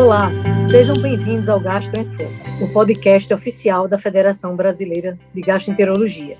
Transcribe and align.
Olá, 0.00 0.30
sejam 0.70 0.94
bem-vindos 0.96 1.46
ao 1.50 1.60
Gastro 1.60 2.00
em 2.00 2.04
Foco, 2.04 2.64
o 2.64 2.72
podcast 2.72 3.34
oficial 3.34 3.86
da 3.86 3.98
Federação 3.98 4.56
Brasileira 4.56 5.18
de 5.34 5.42
Gastroenterologia. 5.42 6.38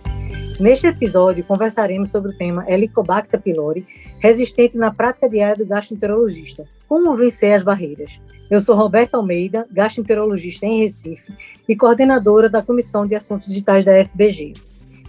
Neste 0.59 0.87
episódio, 0.87 1.45
conversaremos 1.45 2.11
sobre 2.11 2.31
o 2.31 2.38
tema 2.38 2.65
Helicobacter 2.67 3.38
pylori, 3.38 3.87
resistente 4.19 4.79
na 4.79 4.91
prática 4.91 5.29
diária 5.29 5.57
do 5.57 5.67
gastroenterologista. 5.67 6.67
Como 6.88 7.15
vencer 7.15 7.53
as 7.53 7.62
barreiras? 7.62 8.19
Eu 8.51 8.60
sou 8.60 8.74
Roberta 8.74 9.19
Almeida, 9.19 9.67
gastroenterologista 9.71 10.65
em 10.65 10.81
Recife 10.81 11.31
e 11.69 11.77
coordenadora 11.77 12.49
da 12.49 12.63
Comissão 12.63 13.06
de 13.06 13.15
Assuntos 13.15 13.47
Digitais 13.47 13.85
da 13.85 13.92
FBG. 14.03 14.54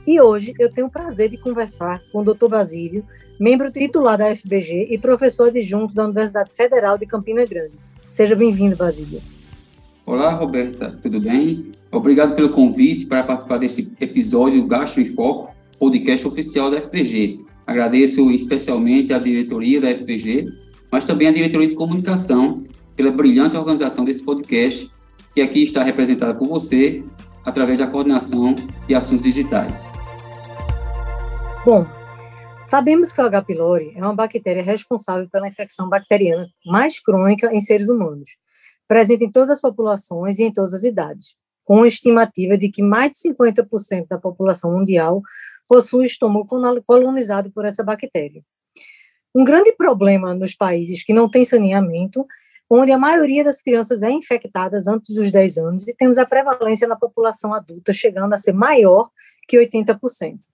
E 0.06 0.20
hoje 0.20 0.54
eu 0.60 0.70
tenho 0.70 0.88
o 0.88 0.92
prazer 0.92 1.30
de 1.30 1.38
conversar 1.38 2.02
com 2.12 2.20
o 2.20 2.34
Dr. 2.34 2.50
Basílio, 2.50 3.06
membro 3.40 3.72
titular 3.72 4.18
da 4.18 4.36
FBG 4.36 4.90
e 4.92 4.98
professor 4.98 5.48
adjunto 5.48 5.94
da 5.94 6.04
Universidade 6.04 6.52
Federal 6.52 6.98
de 6.98 7.06
Campina 7.06 7.46
Grande. 7.46 7.91
Seja 8.12 8.36
bem-vindo, 8.36 8.76
Basílio. 8.76 9.22
Olá, 10.06 10.32
Roberta, 10.32 11.00
tudo 11.02 11.22
bem? 11.22 11.72
Obrigado 11.90 12.36
pelo 12.36 12.50
convite 12.50 13.06
para 13.06 13.24
participar 13.24 13.58
desse 13.58 13.90
episódio 14.02 14.66
Gastro 14.68 15.02
em 15.02 15.06
Foco, 15.06 15.56
podcast 15.80 16.28
oficial 16.28 16.70
da 16.70 16.82
FPG. 16.82 17.40
Agradeço 17.66 18.30
especialmente 18.32 19.14
à 19.14 19.20
diretoria 19.20 19.80
da 19.80 19.90
FPG, 19.90 20.50
mas 20.92 21.06
também 21.06 21.30
à 21.30 21.32
diretoria 21.32 21.70
de 21.70 21.76
comunicação 21.76 22.64
pela 22.98 23.12
brilhante 23.12 23.56
organização 23.56 24.04
desse 24.04 24.22
podcast, 24.24 24.92
que 25.34 25.40
aqui 25.40 25.64
está 25.64 25.82
representada 25.82 26.36
por 26.36 26.50
você 26.50 27.02
através 27.46 27.80
da 27.80 27.88
coordenação 27.88 28.56
de 28.88 28.94
assuntos 28.94 29.24
digitais. 29.24 29.90
Bom, 31.66 31.88
Sabemos 32.72 33.12
que 33.12 33.20
o 33.20 33.26
H. 33.26 33.42
pylori 33.42 33.92
é 33.98 34.00
uma 34.00 34.16
bactéria 34.16 34.64
responsável 34.64 35.28
pela 35.30 35.46
infecção 35.46 35.90
bacteriana 35.90 36.48
mais 36.66 37.02
crônica 37.02 37.54
em 37.54 37.60
seres 37.60 37.90
humanos, 37.90 38.32
presente 38.88 39.26
em 39.26 39.30
todas 39.30 39.50
as 39.50 39.60
populações 39.60 40.40
e 40.40 40.44
em 40.44 40.54
todas 40.54 40.74
as 40.74 40.86
idades, 40.86 41.36
com 41.66 41.76
uma 41.76 41.88
estimativa 41.90 42.58
de 42.58 42.70
que 42.70 42.82
mais 42.82 43.12
de 43.12 43.30
50% 43.30 44.08
da 44.08 44.18
população 44.18 44.72
mundial 44.72 45.22
possui 45.68 46.06
estômago 46.06 46.48
colonizado 46.88 47.52
por 47.52 47.66
essa 47.66 47.84
bactéria. 47.84 48.42
Um 49.36 49.44
grande 49.44 49.74
problema 49.74 50.34
nos 50.34 50.56
países 50.56 51.04
que 51.04 51.12
não 51.12 51.30
têm 51.30 51.44
saneamento, 51.44 52.26
onde 52.70 52.94
a 52.94 52.98
maioria 52.98 53.44
das 53.44 53.62
crianças 53.62 54.02
é 54.02 54.12
infectada 54.12 54.78
antes 54.88 55.14
dos 55.14 55.30
10 55.30 55.58
anos 55.58 55.86
e 55.90 55.94
temos 55.94 56.18
a 56.18 56.26
prevalência 56.26 56.88
na 56.88 56.96
população 56.96 57.54
adulta 57.54 57.92
chegando 57.92 58.32
a 58.32 58.38
ser 58.38 58.54
maior 58.54 59.10
que 59.46 59.58
80%. 59.58 60.51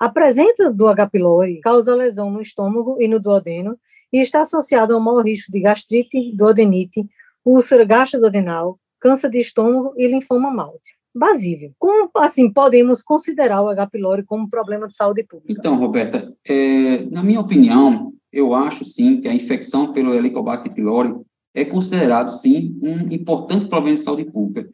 A 0.00 0.08
presença 0.08 0.72
do 0.72 0.88
H. 0.88 1.10
pylori 1.10 1.60
causa 1.60 1.94
lesão 1.94 2.30
no 2.30 2.40
estômago 2.40 2.96
e 2.98 3.06
no 3.06 3.20
duodeno 3.20 3.76
e 4.10 4.18
está 4.18 4.40
associado 4.40 4.94
ao 4.94 5.00
maior 5.00 5.22
risco 5.26 5.52
de 5.52 5.60
gastrite, 5.60 6.34
duodenite, 6.34 7.06
úlcera 7.44 7.84
gastroduodenal, 7.84 8.78
câncer 8.98 9.28
de 9.28 9.40
estômago 9.40 9.92
e 9.98 10.08
linfoma 10.08 10.50
malte. 10.50 10.96
Basílio, 11.14 11.74
como 11.78 12.08
assim 12.16 12.50
podemos 12.50 13.02
considerar 13.02 13.60
o 13.60 13.68
H. 13.68 13.88
pylori 13.88 14.24
como 14.24 14.44
um 14.44 14.48
problema 14.48 14.88
de 14.88 14.94
saúde 14.94 15.22
pública? 15.22 15.52
Então, 15.52 15.76
Roberta, 15.76 16.34
é, 16.48 17.04
na 17.10 17.22
minha 17.22 17.40
opinião, 17.40 18.14
eu 18.32 18.54
acho 18.54 18.86
sim 18.86 19.20
que 19.20 19.28
a 19.28 19.34
infecção 19.34 19.92
pelo 19.92 20.14
Helicobacter 20.14 20.72
pylori 20.72 21.14
é 21.54 21.62
considerado 21.62 22.28
sim 22.28 22.74
um 22.82 23.12
importante 23.12 23.66
problema 23.66 23.98
de 23.98 24.02
saúde 24.02 24.24
pública 24.24 24.66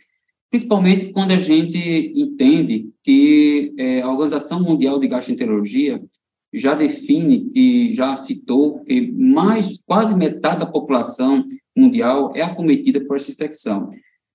principalmente 0.56 1.12
quando 1.12 1.32
a 1.32 1.38
gente 1.38 1.78
entende 2.16 2.88
que 3.02 3.74
é, 3.76 4.00
a 4.00 4.10
Organização 4.10 4.62
Mundial 4.62 4.98
de 4.98 5.06
Gastroenterologia 5.06 6.02
já 6.50 6.74
define 6.74 7.50
e 7.54 7.92
já 7.92 8.16
citou 8.16 8.82
que 8.82 9.12
mais 9.12 9.78
quase 9.84 10.16
metade 10.16 10.60
da 10.60 10.66
população 10.66 11.44
mundial 11.76 12.32
é 12.34 12.40
acometida 12.40 13.04
por 13.04 13.16
essa 13.18 13.30
infecção. 13.30 13.90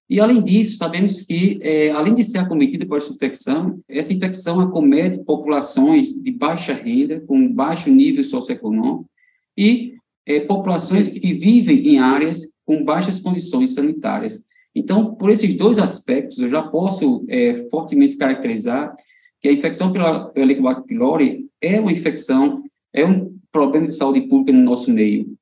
E 0.08 0.20
além 0.20 0.44
disso, 0.44 0.78
sabemos 0.78 1.22
que 1.22 1.58
é, 1.64 1.90
além 1.90 2.14
de 2.14 2.24
ser 2.24 2.38
acometida 2.38 2.86
por 2.86 3.00
essa 3.00 3.12
infecção, 3.12 3.80
essa 3.90 4.14
infecção 4.14 4.60
acomete 4.60 5.24
populações 5.24 6.14
de 6.14 6.32
baixa 6.32 6.74
renda, 6.74 7.20
com 7.22 7.52
baixo 7.52 7.90
nível 7.90 8.24
socioeconômico 8.24 9.10
e 9.58 9.96
é, 10.28 10.40
populações 10.42 11.08
que 11.08 11.34
vivem 11.34 11.88
em 11.88 12.00
áreas 12.00 12.48
com 12.64 12.84
baixas 12.84 13.20
condições 13.20 13.74
sanitárias. 13.74 14.44
Então, 14.76 15.16
por 15.16 15.30
esses 15.30 15.54
dois 15.56 15.78
aspectos, 15.78 16.40
eu 16.40 16.48
já 16.48 16.64
posso 16.64 17.26
é, 17.28 17.68
fortemente 17.70 18.18
caracterizar 18.18 18.96
que 19.42 19.48
a 19.48 19.52
infecção 19.52 19.92
pela 19.92 20.32
Helicobacter 20.36 20.86
pylori 20.86 21.48
é 21.60 21.80
uma 21.80 21.92
infecção, 21.92 22.64
é 22.94 23.06
um 23.06 23.36
problema 23.52 23.88
de 23.88 23.94
saúde 23.94 24.22
pública 24.22 24.54
no 24.54 24.64
nosso 24.64 24.92
meio. 24.92 25.36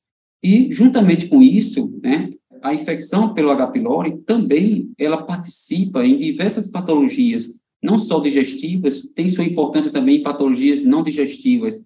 E, 0.44 0.72
juntamente 0.72 1.28
com 1.28 1.42
isso, 1.42 2.00
né, 2.02 2.32
a 2.62 2.74
infecção 2.74 3.34
pelo 3.34 3.52
H. 3.52 3.68
pylori 3.68 4.18
também 4.26 4.92
ela 4.98 5.24
participa 5.24 6.06
em 6.06 6.18
diversas 6.18 6.68
patologias, 6.68 7.60
não 7.82 7.98
só 7.98 8.20
digestivas, 8.20 9.08
tem 9.16 9.30
sua 9.30 9.46
importância 9.46 9.92
também 9.92 10.18
em 10.18 10.24
patologias 10.24 10.84
não 10.84 11.04
digestivas. 11.04 11.84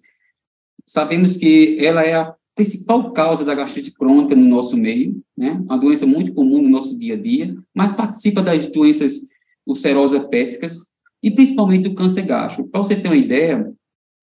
Sabemos 0.86 1.36
que 1.36 1.76
ela 1.78 2.04
é 2.04 2.14
a 2.14 2.34
principal 2.54 3.12
causa 3.12 3.44
da 3.44 3.54
gastrite 3.54 3.90
crônica 3.90 4.34
no 4.34 4.48
nosso 4.48 4.76
meio, 4.76 5.20
né? 5.36 5.52
Uma 5.52 5.76
doença 5.76 6.06
muito 6.06 6.32
comum 6.32 6.62
no 6.62 6.68
nosso 6.68 6.96
dia 6.96 7.14
a 7.14 7.20
dia, 7.20 7.54
mas 7.74 7.92
participa 7.92 8.42
das 8.42 8.66
doenças 8.68 9.26
ulcerosas 9.66 10.20
hepáticas 10.22 10.82
e 11.22 11.30
principalmente 11.30 11.88
do 11.88 11.94
câncer 11.94 12.22
gástrico. 12.22 12.68
Para 12.68 12.82
você 12.82 12.94
ter 12.94 13.08
uma 13.08 13.16
ideia, 13.16 13.72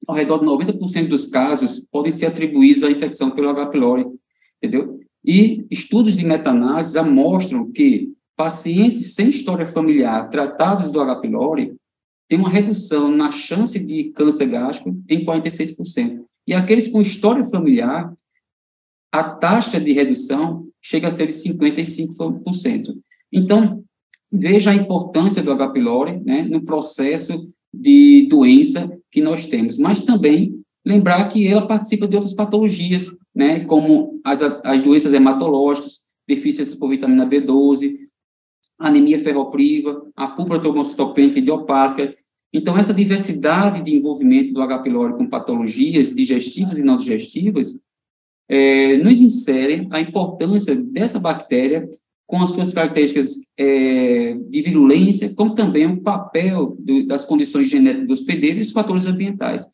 ao 0.08 0.16
redor 0.16 0.40
de 0.40 0.46
90% 0.46 1.08
dos 1.08 1.26
casos 1.26 1.86
podem 1.92 2.12
ser 2.12 2.28
atribuídos 2.28 2.84
à 2.84 2.90
infecção 2.90 3.32
pelo 3.32 3.50
H. 3.50 3.68
pylori, 3.68 4.06
entendeu? 4.58 5.00
E 5.24 5.66
estudos 5.70 6.16
de 6.16 6.26
meta-análise 6.26 6.94
já 6.94 7.04
mostram 7.04 7.72
que 7.72 8.12
pacientes 8.36 9.14
sem 9.14 9.30
história 9.30 9.66
familiar 9.66 10.30
tratados 10.30 10.92
do 10.92 11.00
H. 11.00 11.18
pylori 11.18 11.76
têm 12.28 12.40
uma 12.40 12.50
redução 12.50 13.12
na 13.16 13.30
chance 13.30 13.78
de 13.78 14.06
câncer 14.06 14.48
gástrico 14.48 14.98
em 15.10 15.26
46%. 15.26 16.24
E 16.48 16.54
aqueles 16.54 16.88
com 16.88 17.02
história 17.02 17.44
familiar, 17.44 18.14
a 19.12 19.24
taxa 19.24 19.80
de 19.80 19.92
redução 19.92 20.68
chega 20.82 21.08
a 21.08 21.12
ser 21.12 21.28
de 21.28 21.34
55%. 21.34 22.96
Então, 23.32 23.84
veja 24.32 24.72
a 24.72 24.76
importância 24.76 25.44
do 25.44 25.52
H. 25.52 25.70
pylori 25.70 26.22
né, 26.24 26.44
no 26.44 26.64
processo 26.64 27.50
de 27.74 28.28
doença 28.30 28.92
que 29.12 29.22
nós 29.22 29.46
temos, 29.46 29.78
mas 29.78 30.02
também 30.02 30.60
lembrar 30.86 31.28
que 31.28 31.48
ela 31.48 31.68
participa 31.68 32.08
de 32.08 32.16
outras 32.16 32.34
patologias, 32.34 33.12
né, 33.36 33.62
como 33.62 34.20
as, 34.24 34.42
as 34.42 34.82
doenças 34.82 35.14
hematológicas, 35.14 36.02
deficiência 36.28 36.78
por 36.78 36.90
vitamina 36.90 37.26
B12, 37.26 37.98
anemia 38.80 39.20
ferropriva, 39.20 40.08
a 40.16 40.28
púrpura 40.28 40.60
trombocitopênica 40.60 41.40
idiopática, 41.40 42.16
então, 42.54 42.78
essa 42.78 42.94
diversidade 42.94 43.82
de 43.82 43.96
envolvimento 43.96 44.54
do 44.54 44.62
H. 44.62 44.80
pylori 44.80 45.14
com 45.14 45.28
patologias 45.28 46.14
digestivas 46.14 46.78
e 46.78 46.84
não 46.84 46.98
digestivas 46.98 47.80
é, 48.52 48.98
nos 48.98 49.22
insere 49.22 49.88
a 49.92 50.02
importância 50.02 50.76
dessa 50.76 51.18
bactéria 51.18 51.90
com 52.28 52.42
as 52.42 52.50
suas 52.50 52.74
características 52.74 53.38
é, 53.58 54.34
de 54.34 54.62
virulência, 54.62 55.34
como 55.34 55.56
também 55.56 55.86
o 55.86 56.02
papel 56.02 56.76
do, 56.78 57.08
das 57.08 57.24
condições 57.24 57.70
genéticas 57.70 58.08
dos 58.08 58.20
hospedeiros 58.20 58.58
e 58.58 58.68
os 58.68 58.74
fatores 58.74 59.06
ambientais. 59.06 59.66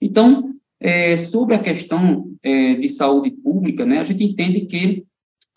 Então, 0.00 0.54
é, 0.80 1.18
sobre 1.18 1.54
a 1.54 1.58
questão 1.58 2.32
é, 2.42 2.74
de 2.74 2.88
saúde 2.88 3.30
pública, 3.30 3.84
né, 3.84 3.98
a 3.98 4.04
gente 4.04 4.24
entende 4.24 4.62
que, 4.62 5.04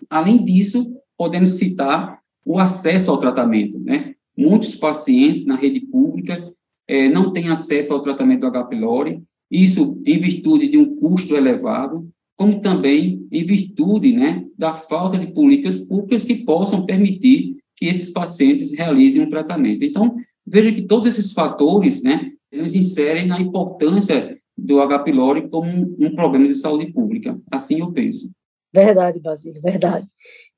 além 0.10 0.44
disso, 0.44 0.94
podemos 1.18 1.52
citar 1.52 2.20
o 2.46 2.60
acesso 2.60 3.12
ao 3.12 3.18
tratamento. 3.18 3.80
Né? 3.80 4.14
Muitos 4.38 4.76
pacientes 4.76 5.46
na 5.46 5.56
rede 5.56 5.80
pública 5.80 6.54
é, 6.86 7.08
não 7.08 7.32
têm 7.32 7.48
acesso 7.48 7.94
ao 7.94 8.02
tratamento 8.02 8.42
do 8.42 8.48
H. 8.48 8.66
pylori, 8.66 9.24
isso 9.50 10.02
em 10.06 10.20
virtude 10.20 10.68
de 10.68 10.78
um 10.78 10.98
custo 10.98 11.36
elevado, 11.36 12.10
como 12.38 12.62
também 12.62 13.28
em 13.32 13.44
virtude 13.44 14.14
né, 14.14 14.46
da 14.56 14.74
falta 14.74 15.18
de 15.18 15.28
políticas 15.34 15.80
públicas 15.80 16.24
que 16.24 16.36
possam 16.36 16.86
permitir 16.86 17.58
que 17.76 17.88
esses 17.88 18.12
pacientes 18.12 18.72
realizem 18.74 19.24
um 19.24 19.30
tratamento. 19.30 19.84
Então, 19.84 20.16
veja 20.46 20.72
que 20.72 20.84
todos 20.84 21.08
esses 21.08 21.34
fatores 21.34 22.04
né, 22.04 22.32
nos 22.54 22.76
inserem 22.76 23.26
na 23.26 23.42
importância 23.42 24.38
do 24.56 24.80
H. 24.82 25.00
pylori 25.00 25.50
como 25.50 25.70
um, 25.70 25.96
um 26.00 26.16
problema 26.16 26.48
de 26.48 26.56
saúde 26.56 26.92
pública. 26.94 27.40
Assim 27.52 27.80
eu 27.80 27.92
penso. 27.92 28.30
Verdade, 28.74 29.20
Basílio, 29.20 29.62
verdade. 29.62 30.08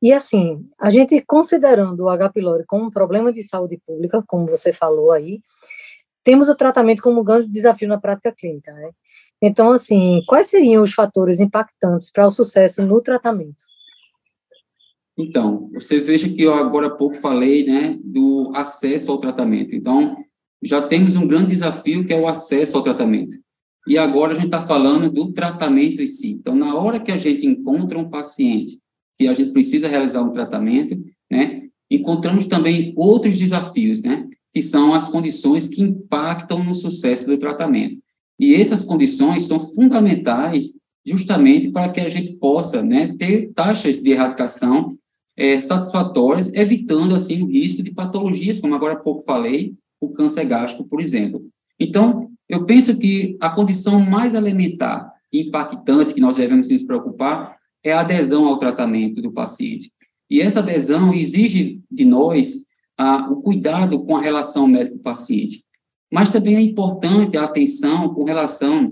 E 0.02 0.12
assim, 0.12 0.66
a 0.80 0.90
gente 0.90 1.24
considerando 1.26 2.02
o 2.02 2.10
H. 2.10 2.30
pylori 2.30 2.66
como 2.66 2.86
um 2.86 2.90
problema 2.90 3.32
de 3.32 3.44
saúde 3.44 3.80
pública, 3.86 4.22
como 4.28 4.46
você 4.48 4.74
falou 4.74 5.12
aí, 5.12 5.40
temos 6.24 6.50
o 6.50 6.56
tratamento 6.56 7.02
como 7.02 7.22
um 7.22 7.24
grande 7.24 7.48
desafio 7.48 7.88
na 7.88 8.00
prática 8.00 8.32
clínica, 8.32 8.74
né? 8.74 8.92
Então, 9.42 9.72
assim, 9.72 10.22
quais 10.28 10.48
seriam 10.48 10.84
os 10.84 10.94
fatores 10.94 11.40
impactantes 11.40 12.12
para 12.12 12.28
o 12.28 12.32
sucesso 12.32 12.86
no 12.86 13.02
tratamento? 13.02 13.64
Então, 15.18 15.70
você 15.74 16.00
veja 16.00 16.30
que 16.30 16.42
eu 16.42 16.54
agora 16.54 16.88
há 16.88 16.92
pouco 16.92 17.16
falei, 17.16 17.66
né, 17.66 17.98
do 18.04 18.52
acesso 18.56 19.12
ao 19.12 19.18
tratamento. 19.18 19.76
Então, 19.76 20.18
já 20.64 20.82
temos 20.82 21.16
um 21.16 21.28
grande 21.28 21.50
desafio 21.50 22.06
que 22.06 22.14
é 22.14 22.20
o 22.20 22.28
acesso 22.28 22.76
ao 22.76 22.84
tratamento. 22.84 23.36
E 23.88 23.98
agora 23.98 24.32
a 24.32 24.36
gente 24.36 24.46
está 24.46 24.62
falando 24.62 25.10
do 25.10 25.32
tratamento 25.32 26.02
em 26.02 26.06
si. 26.06 26.32
Então, 26.32 26.56
na 26.56 26.76
hora 26.76 27.00
que 27.00 27.12
a 27.12 27.18
gente 27.18 27.46
encontra 27.46 27.98
um 27.98 28.10
paciente 28.10 28.80
que 29.20 29.28
a 29.28 29.34
gente 29.34 29.52
precisa 29.52 29.90
realizar 29.90 30.22
um 30.22 30.32
tratamento, 30.32 30.98
né? 31.30 31.64
Encontramos 31.92 32.46
também 32.46 32.94
outros 32.96 33.38
desafios, 33.38 34.02
né? 34.02 34.26
Que 34.52 34.62
são 34.62 34.94
as 34.94 35.10
condições 35.10 35.68
que 35.68 35.82
impactam 35.82 36.64
no 36.64 36.74
sucesso 36.74 37.28
do 37.28 37.38
tratamento. 37.38 37.98
E 38.40 38.56
essas 38.56 38.84
condições 38.84 39.44
são 39.44 39.60
fundamentais 39.60 40.74
justamente 41.06 41.70
para 41.70 41.90
que 41.90 42.00
a 42.00 42.10
gente 42.10 42.34
possa, 42.34 42.82
né, 42.82 43.16
ter 43.18 43.52
taxas 43.54 44.00
de 44.00 44.12
erradicação 44.12 44.98
é, 45.36 45.60
satisfatórias, 45.60 46.54
evitando, 46.54 47.16
assim, 47.16 47.42
o 47.42 47.48
risco 47.48 47.82
de 47.82 47.92
patologias, 47.92 48.60
como 48.60 48.76
agora 48.76 48.94
há 48.94 49.00
pouco 49.00 49.24
falei, 49.24 49.74
o 50.00 50.10
câncer 50.10 50.46
gástrico, 50.46 50.88
por 50.88 51.02
exemplo. 51.02 51.46
Então, 51.80 52.30
eu 52.48 52.66
penso 52.66 52.98
que 52.98 53.38
a 53.40 53.50
condição 53.50 54.00
mais 54.00 54.34
elementar 54.34 55.14
e 55.32 55.42
impactante 55.42 56.14
que 56.14 56.22
nós 56.22 56.36
devemos 56.36 56.70
nos 56.70 56.84
preocupar 56.84 57.58
é 57.84 57.94
a 57.94 58.02
adesão 58.02 58.48
ao 58.48 58.58
tratamento 58.58 59.22
do 59.22 59.32
paciente. 59.32 59.92
E 60.30 60.42
essa 60.42 60.60
adesão 60.60 61.14
exige 61.14 61.80
de 61.90 62.06
nós 62.06 62.66
ah, 62.98 63.30
o 63.32 63.42
cuidado 63.42 64.04
com 64.04 64.18
a 64.18 64.22
relação 64.22 64.68
médico-paciente. 64.68 65.64
Mas 66.12 66.30
também 66.30 66.56
é 66.56 66.62
importante 66.62 67.38
a 67.38 67.44
atenção 67.44 68.14
com 68.14 68.24
relação 68.24 68.92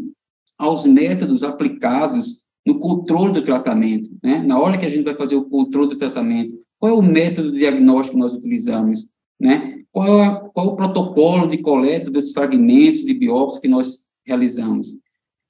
aos 0.57 0.85
métodos 0.85 1.43
aplicados 1.43 2.41
no 2.65 2.79
controle 2.79 3.33
do 3.33 3.41
tratamento. 3.41 4.09
Né? 4.21 4.43
Na 4.45 4.59
hora 4.59 4.77
que 4.77 4.85
a 4.85 4.89
gente 4.89 5.03
vai 5.03 5.15
fazer 5.15 5.35
o 5.35 5.45
controle 5.45 5.89
do 5.89 5.97
tratamento, 5.97 6.53
qual 6.79 6.91
é 6.91 6.95
o 6.95 7.01
método 7.01 7.51
diagnóstico 7.51 8.17
que 8.17 8.21
nós 8.21 8.33
utilizamos? 8.33 9.07
Né? 9.39 9.81
Qual, 9.91 10.21
é, 10.21 10.49
qual 10.53 10.67
é 10.67 10.71
o 10.71 10.75
protocolo 10.75 11.47
de 11.47 11.57
coleta 11.59 12.11
dos 12.11 12.31
fragmentos 12.31 13.05
de 13.05 13.13
biópsia 13.13 13.61
que 13.61 13.67
nós 13.67 14.03
realizamos? 14.25 14.93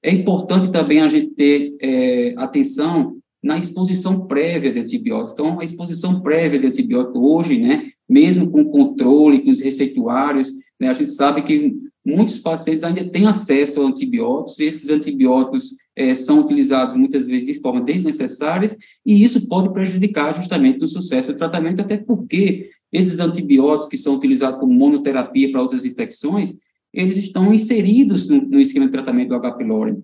É 0.02 0.12
importante 0.12 0.70
também 0.70 1.00
a 1.00 1.08
gente 1.08 1.34
ter 1.34 1.76
é, 1.80 2.34
atenção 2.36 3.18
na 3.42 3.58
exposição 3.58 4.26
prévia 4.26 4.72
de 4.72 4.80
antibióticos. 4.80 5.32
Então, 5.32 5.60
a 5.60 5.64
exposição 5.64 6.20
prévia 6.20 6.58
de 6.58 6.66
antibiótico 6.66 7.18
hoje, 7.18 7.58
né, 7.58 7.90
mesmo 8.08 8.50
com 8.50 8.64
controle, 8.64 9.40
com 9.40 9.50
os 9.50 9.60
receituários, 9.60 10.52
né, 10.80 10.88
a 10.88 10.92
gente 10.92 11.10
sabe 11.10 11.42
que 11.42 11.76
muitos 12.04 12.38
pacientes 12.38 12.84
ainda 12.84 13.04
têm 13.04 13.26
acesso 13.26 13.82
a 13.82 13.86
antibióticos, 13.86 14.58
e 14.58 14.64
esses 14.64 14.88
antibióticos 14.90 15.74
é, 15.94 16.14
são 16.14 16.40
utilizados 16.40 16.96
muitas 16.96 17.26
vezes 17.26 17.46
de 17.46 17.60
forma 17.60 17.80
desnecessária, 17.82 18.74
e 19.04 19.22
isso 19.22 19.46
pode 19.48 19.72
prejudicar 19.72 20.34
justamente 20.34 20.84
o 20.84 20.88
sucesso 20.88 21.32
do 21.32 21.38
tratamento, 21.38 21.80
até 21.80 21.96
porque 21.96 22.70
esses 22.92 23.20
antibióticos 23.20 23.88
que 23.88 23.98
são 23.98 24.14
utilizados 24.14 24.58
como 24.58 24.72
monoterapia 24.72 25.50
para 25.50 25.60
outras 25.60 25.84
infecções, 25.84 26.56
eles 26.92 27.16
estão 27.16 27.52
inseridos 27.52 28.28
no, 28.28 28.40
no 28.40 28.60
esquema 28.60 28.86
de 28.86 28.92
tratamento 28.92 29.28
do 29.28 29.34
H. 29.34 29.52
pylori, 29.52 29.98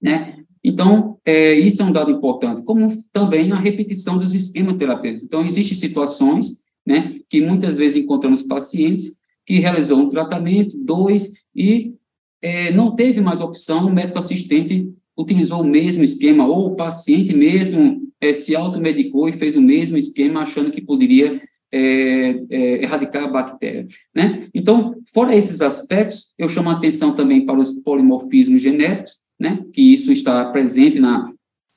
né? 0.00 0.38
Então, 0.64 1.18
é, 1.24 1.54
isso 1.54 1.82
é 1.82 1.84
um 1.84 1.92
dado 1.92 2.10
importante, 2.10 2.62
como 2.62 2.96
também 3.12 3.50
a 3.50 3.56
repetição 3.56 4.16
dos 4.16 4.32
esquemas 4.32 4.76
terapêuticos. 4.76 5.24
Então, 5.24 5.44
existem 5.44 5.76
situações, 5.76 6.60
né, 6.86 7.18
que 7.28 7.40
muitas 7.40 7.76
vezes 7.76 8.02
encontramos 8.02 8.42
pacientes 8.42 9.16
que 9.46 9.58
realizou 9.58 9.98
um 9.98 10.08
tratamento, 10.08 10.76
dois, 10.78 11.32
e 11.54 11.94
é, 12.40 12.72
não 12.72 12.94
teve 12.94 13.20
mais 13.20 13.40
opção, 13.40 13.86
o 13.86 13.92
médico 13.92 14.18
assistente 14.18 14.88
utilizou 15.16 15.60
o 15.60 15.66
mesmo 15.66 16.02
esquema, 16.02 16.46
ou 16.46 16.66
o 16.66 16.76
paciente 16.76 17.34
mesmo 17.34 18.02
é, 18.20 18.32
se 18.32 18.54
automedicou 18.54 19.28
e 19.28 19.32
fez 19.32 19.56
o 19.56 19.60
mesmo 19.60 19.96
esquema, 19.96 20.40
achando 20.42 20.70
que 20.70 20.80
poderia 20.80 21.40
é, 21.70 22.40
é, 22.50 22.82
erradicar 22.82 23.24
a 23.24 23.28
bactéria. 23.28 23.86
Né? 24.14 24.46
Então, 24.54 24.94
fora 25.12 25.34
esses 25.34 25.60
aspectos, 25.60 26.32
eu 26.38 26.48
chamo 26.48 26.70
a 26.70 26.74
atenção 26.74 27.14
também 27.14 27.46
para 27.46 27.60
os 27.60 27.72
polimorfismos 27.72 28.60
genéticos, 28.60 29.20
né? 29.40 29.64
que 29.72 29.80
isso 29.92 30.12
está 30.12 30.44
presente 30.50 31.00
na, 31.00 31.32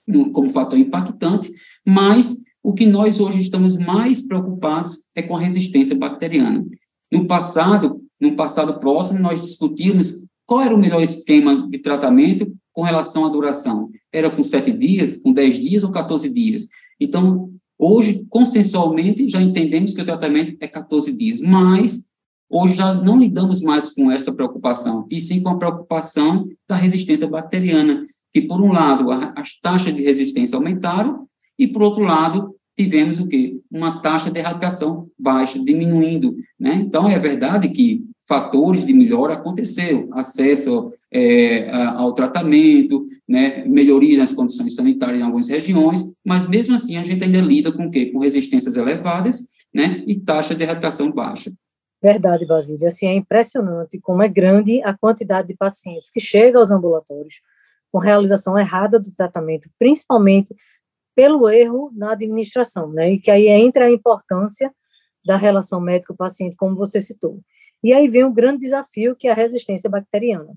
no, 0.07 0.31
como 0.31 0.49
fator 0.49 0.77
impactante, 0.77 1.51
mas 1.85 2.43
o 2.61 2.73
que 2.73 2.85
nós 2.85 3.19
hoje 3.19 3.41
estamos 3.41 3.77
mais 3.77 4.21
preocupados 4.21 4.97
é 5.15 5.21
com 5.21 5.35
a 5.35 5.39
resistência 5.39 5.95
bacteriana. 5.95 6.65
No 7.11 7.27
passado, 7.27 8.01
no 8.19 8.35
passado 8.35 8.79
próximo, 8.79 9.19
nós 9.19 9.41
discutimos 9.41 10.25
qual 10.45 10.61
era 10.61 10.75
o 10.75 10.77
melhor 10.77 11.01
esquema 11.01 11.67
de 11.69 11.79
tratamento 11.79 12.51
com 12.71 12.81
relação 12.81 13.25
à 13.25 13.29
duração. 13.29 13.89
Era 14.11 14.29
com 14.29 14.43
sete 14.43 14.71
dias, 14.71 15.17
com 15.17 15.33
dez 15.33 15.59
dias 15.59 15.83
ou 15.83 15.91
14 15.91 16.29
dias. 16.29 16.67
Então, 16.99 17.49
hoje, 17.77 18.25
consensualmente, 18.29 19.27
já 19.29 19.41
entendemos 19.41 19.93
que 19.93 20.01
o 20.01 20.05
tratamento 20.05 20.55
é 20.59 20.67
14 20.67 21.11
dias, 21.13 21.41
mas 21.41 22.03
hoje 22.49 22.75
já 22.75 22.93
não 22.93 23.19
lidamos 23.19 23.61
mais 23.61 23.89
com 23.89 24.11
essa 24.11 24.31
preocupação, 24.31 25.07
e 25.09 25.19
sim 25.19 25.41
com 25.41 25.49
a 25.49 25.57
preocupação 25.57 26.47
da 26.67 26.75
resistência 26.75 27.27
bacteriana, 27.27 28.05
que, 28.31 28.41
por 28.41 28.61
um 28.61 28.71
lado, 28.71 29.11
as 29.11 29.59
taxas 29.59 29.93
de 29.93 30.03
resistência 30.03 30.55
aumentaram, 30.55 31.27
e, 31.57 31.67
por 31.67 31.81
outro 31.81 32.03
lado, 32.03 32.53
tivemos 32.75 33.19
o 33.19 33.27
quê? 33.27 33.59
Uma 33.71 34.01
taxa 34.01 34.29
de 34.29 34.39
erradicação 34.39 35.09
baixa, 35.17 35.57
diminuindo, 35.63 36.35
né? 36.59 36.75
Então, 36.75 37.09
é 37.09 37.17
verdade 37.17 37.69
que 37.69 38.03
fatores 38.27 38.85
de 38.85 38.93
melhora 38.93 39.33
aconteceram, 39.33 40.09
acesso 40.13 40.91
é, 41.11 41.69
ao 41.71 42.13
tratamento, 42.13 43.07
né, 43.27 43.63
melhoria 43.65 44.17
nas 44.17 44.33
condições 44.33 44.75
sanitárias 44.75 45.19
em 45.19 45.23
algumas 45.23 45.47
regiões, 45.47 46.03
mas 46.25 46.47
mesmo 46.47 46.75
assim 46.75 46.97
a 46.97 47.03
gente 47.03 47.23
ainda 47.23 47.39
lida 47.39 47.71
com 47.71 47.85
o 47.85 47.91
quê? 47.91 48.07
Com 48.07 48.19
resistências 48.19 48.77
elevadas, 48.77 49.47
né, 49.73 50.03
e 50.07 50.19
taxa 50.19 50.55
de 50.55 50.63
erradicação 50.63 51.11
baixa. 51.11 51.51
Verdade, 52.01 52.45
Basílio. 52.45 52.87
Assim, 52.87 53.07
é 53.07 53.15
impressionante 53.15 53.99
como 53.99 54.21
é 54.21 54.27
grande 54.27 54.81
a 54.83 54.93
quantidade 54.95 55.47
de 55.47 55.55
pacientes 55.55 56.11
que 56.11 56.19
chegam 56.19 56.61
aos 56.61 56.69
ambulatórios 56.69 57.35
com 57.91 57.99
realização 57.99 58.59
errada 58.59 58.99
do 58.99 59.13
tratamento, 59.13 59.69
principalmente 59.79 60.53
pelo 61.15 61.49
erro 61.49 61.91
na 61.95 62.11
administração, 62.11 62.91
né? 62.91 63.13
E 63.13 63.19
que 63.19 63.31
aí 63.31 63.47
entra 63.47 63.85
a 63.85 63.91
importância 63.91 64.71
da 65.25 65.37
relação 65.37 65.81
médico-paciente, 65.81 66.55
como 66.55 66.75
você 66.75 67.01
citou. 67.01 67.39
E 67.83 67.93
aí 67.93 68.07
vem 68.07 68.23
o 68.23 68.27
um 68.27 68.33
grande 68.33 68.59
desafio, 68.59 69.15
que 69.15 69.27
é 69.27 69.31
a 69.31 69.35
resistência 69.35 69.89
bacteriana. 69.89 70.55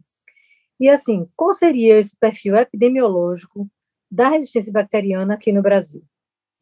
E 0.80 0.88
assim, 0.88 1.26
qual 1.34 1.52
seria 1.52 1.98
esse 1.98 2.16
perfil 2.16 2.56
epidemiológico 2.56 3.68
da 4.10 4.28
resistência 4.28 4.72
bacteriana 4.72 5.34
aqui 5.34 5.52
no 5.52 5.62
Brasil? 5.62 6.02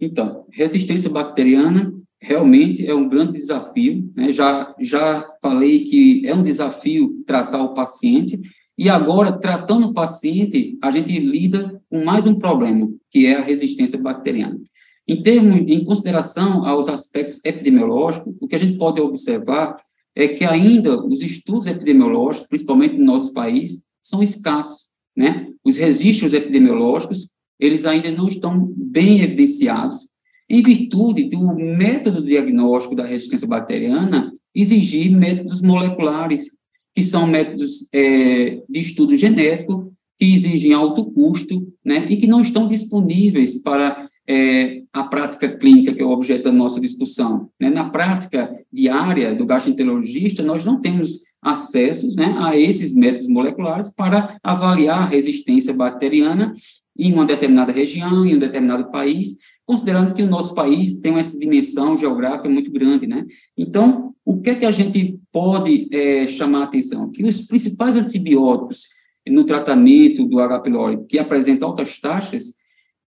Então, 0.01 0.47
resistência 0.51 1.09
bacteriana 1.11 1.93
realmente 2.21 2.87
é 2.87 2.95
um 2.95 3.09
grande 3.09 3.33
desafio. 3.33 4.11
Né? 4.15 4.33
Já, 4.33 4.75
já 4.81 5.23
falei 5.41 5.85
que 5.85 6.27
é 6.27 6.35
um 6.35 6.43
desafio 6.43 7.23
tratar 7.27 7.63
o 7.63 7.75
paciente, 7.75 8.41
e 8.79 8.89
agora, 8.91 9.33
tratando 9.33 9.89
o 9.89 9.95
paciente, 9.95 10.79
a 10.83 10.91
gente 10.91 11.19
lida 11.19 11.83
com 11.89 12.05
mais 12.05 12.27
um 12.27 12.39
problema, 12.39 12.91
que 13.11 13.27
é 13.27 13.37
a 13.37 13.43
resistência 13.43 13.99
bacteriana. 14.01 14.61
Em 15.09 15.23
termos, 15.23 15.57
em 15.57 15.85
consideração 15.85 16.67
aos 16.67 16.89
aspectos 16.89 17.41
epidemiológicos, 17.45 18.35
o 18.41 18.47
que 18.47 18.55
a 18.57 18.59
gente 18.59 18.77
pode 18.77 19.01
observar 19.01 19.77
é 20.15 20.29
que 20.29 20.45
ainda 20.45 20.99
os 21.07 21.23
estudos 21.23 21.67
epidemiológicos, 21.67 22.49
principalmente 22.49 22.99
no 22.99 23.05
nosso 23.05 23.33
país, 23.33 23.81
são 24.03 24.23
escassos, 24.23 24.89
né? 25.17 25.49
Os 25.65 25.77
registros 25.77 26.35
epidemiológicos, 26.35 27.31
eles 27.59 27.87
ainda 27.87 28.11
não 28.11 28.29
estão 28.29 28.73
bem 28.77 29.21
evidenciados, 29.21 30.09
em 30.49 30.63
virtude 30.63 31.25
do 31.25 31.55
método 31.55 32.23
diagnóstico 32.23 32.95
da 32.95 33.05
resistência 33.05 33.49
bacteriana 33.49 34.33
exigir 34.55 35.11
métodos 35.11 35.61
moleculares 35.61 36.57
que 36.97 37.03
são 37.03 37.27
métodos 37.27 37.87
é, 37.93 38.63
de 38.67 38.81
estudo 38.81 39.15
genético, 39.19 39.93
que 40.19 40.25
exigem 40.25 40.73
alto 40.73 41.13
custo, 41.13 41.71
né, 41.85 42.07
e 42.09 42.17
que 42.17 42.27
não 42.27 42.41
estão 42.41 42.67
disponíveis 42.67 43.55
para 43.55 44.09
é, 44.27 44.83
a 44.91 45.05
prática 45.05 45.47
clínica, 45.47 45.93
que 45.93 46.01
é 46.01 46.05
o 46.07 46.11
objeto 46.11 46.45
da 46.45 46.53
nossa 46.53 46.81
discussão. 46.81 47.51
Né? 47.61 47.69
Na 47.69 47.91
prática 47.91 48.51
diária 48.73 49.35
do 49.35 49.45
gastroenterologista, 49.45 50.43
nós 50.43 50.65
não 50.65 50.81
temos 50.81 51.21
acessos 51.43 52.17
né, 52.17 52.35
a 52.39 52.57
esses 52.59 52.95
métodos 52.95 53.29
moleculares 53.29 53.91
para 53.95 54.39
avaliar 54.43 55.03
a 55.03 55.07
resistência 55.07 55.75
bacteriana 55.75 56.55
em 56.99 57.13
uma 57.13 57.27
determinada 57.27 57.73
região, 57.73 58.25
em 58.25 58.37
um 58.37 58.39
determinado 58.39 58.91
país, 58.91 59.37
considerando 59.67 60.15
que 60.15 60.23
o 60.23 60.31
nosso 60.31 60.55
país 60.55 61.01
tem 61.01 61.19
essa 61.19 61.37
dimensão 61.39 61.97
geográfica 61.97 62.49
muito 62.49 62.71
grande, 62.71 63.07
né? 63.07 63.27
Então, 63.59 64.15
o 64.25 64.41
que 64.41 64.51
é 64.51 64.55
que 64.55 64.65
a 64.65 64.71
gente 64.71 65.19
pode 65.33 65.89
é, 65.93 66.29
chamar 66.29 66.61
a 66.61 66.65
atenção? 66.65 67.11
Que 67.11 67.25
os 67.25 67.43
principais 67.43 67.97
antibióticos 67.97 68.87
no 69.29 69.45
tratamento 69.45 70.25
do 70.25 70.41
H. 70.41 70.61
pylori 70.61 71.05
que 71.09 71.19
apresentam 71.19 71.69
altas 71.69 71.99
taxas 71.99 72.55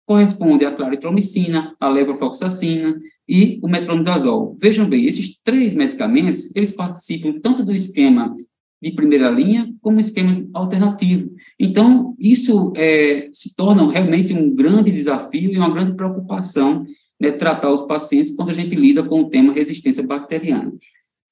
correspondem 0.07 0.67
à 0.67 0.71
claritromicina, 0.71 1.75
a 1.79 1.87
levofloxacina 1.87 2.99
e 3.27 3.59
o 3.61 3.67
metronidazol. 3.67 4.57
Vejam 4.59 4.89
bem, 4.89 5.05
esses 5.05 5.39
três 5.43 5.75
medicamentos, 5.75 6.49
eles 6.55 6.71
participam 6.71 7.39
tanto 7.39 7.63
do 7.63 7.71
esquema 7.71 8.35
de 8.81 8.91
primeira 8.91 9.29
linha 9.29 9.73
como 9.81 9.99
esquema 9.99 10.47
alternativo. 10.53 11.31
Então, 11.59 12.15
isso 12.17 12.71
é, 12.75 13.29
se 13.31 13.55
torna 13.55 13.89
realmente 13.91 14.33
um 14.33 14.53
grande 14.53 14.91
desafio 14.91 15.51
e 15.51 15.57
uma 15.57 15.69
grande 15.69 15.95
preocupação 15.95 16.83
né, 17.19 17.31
tratar 17.31 17.71
os 17.71 17.81
pacientes 17.81 18.33
quando 18.33 18.49
a 18.49 18.53
gente 18.53 18.75
lida 18.75 19.03
com 19.03 19.21
o 19.21 19.29
tema 19.29 19.53
resistência 19.53 20.01
bacteriana. 20.01 20.73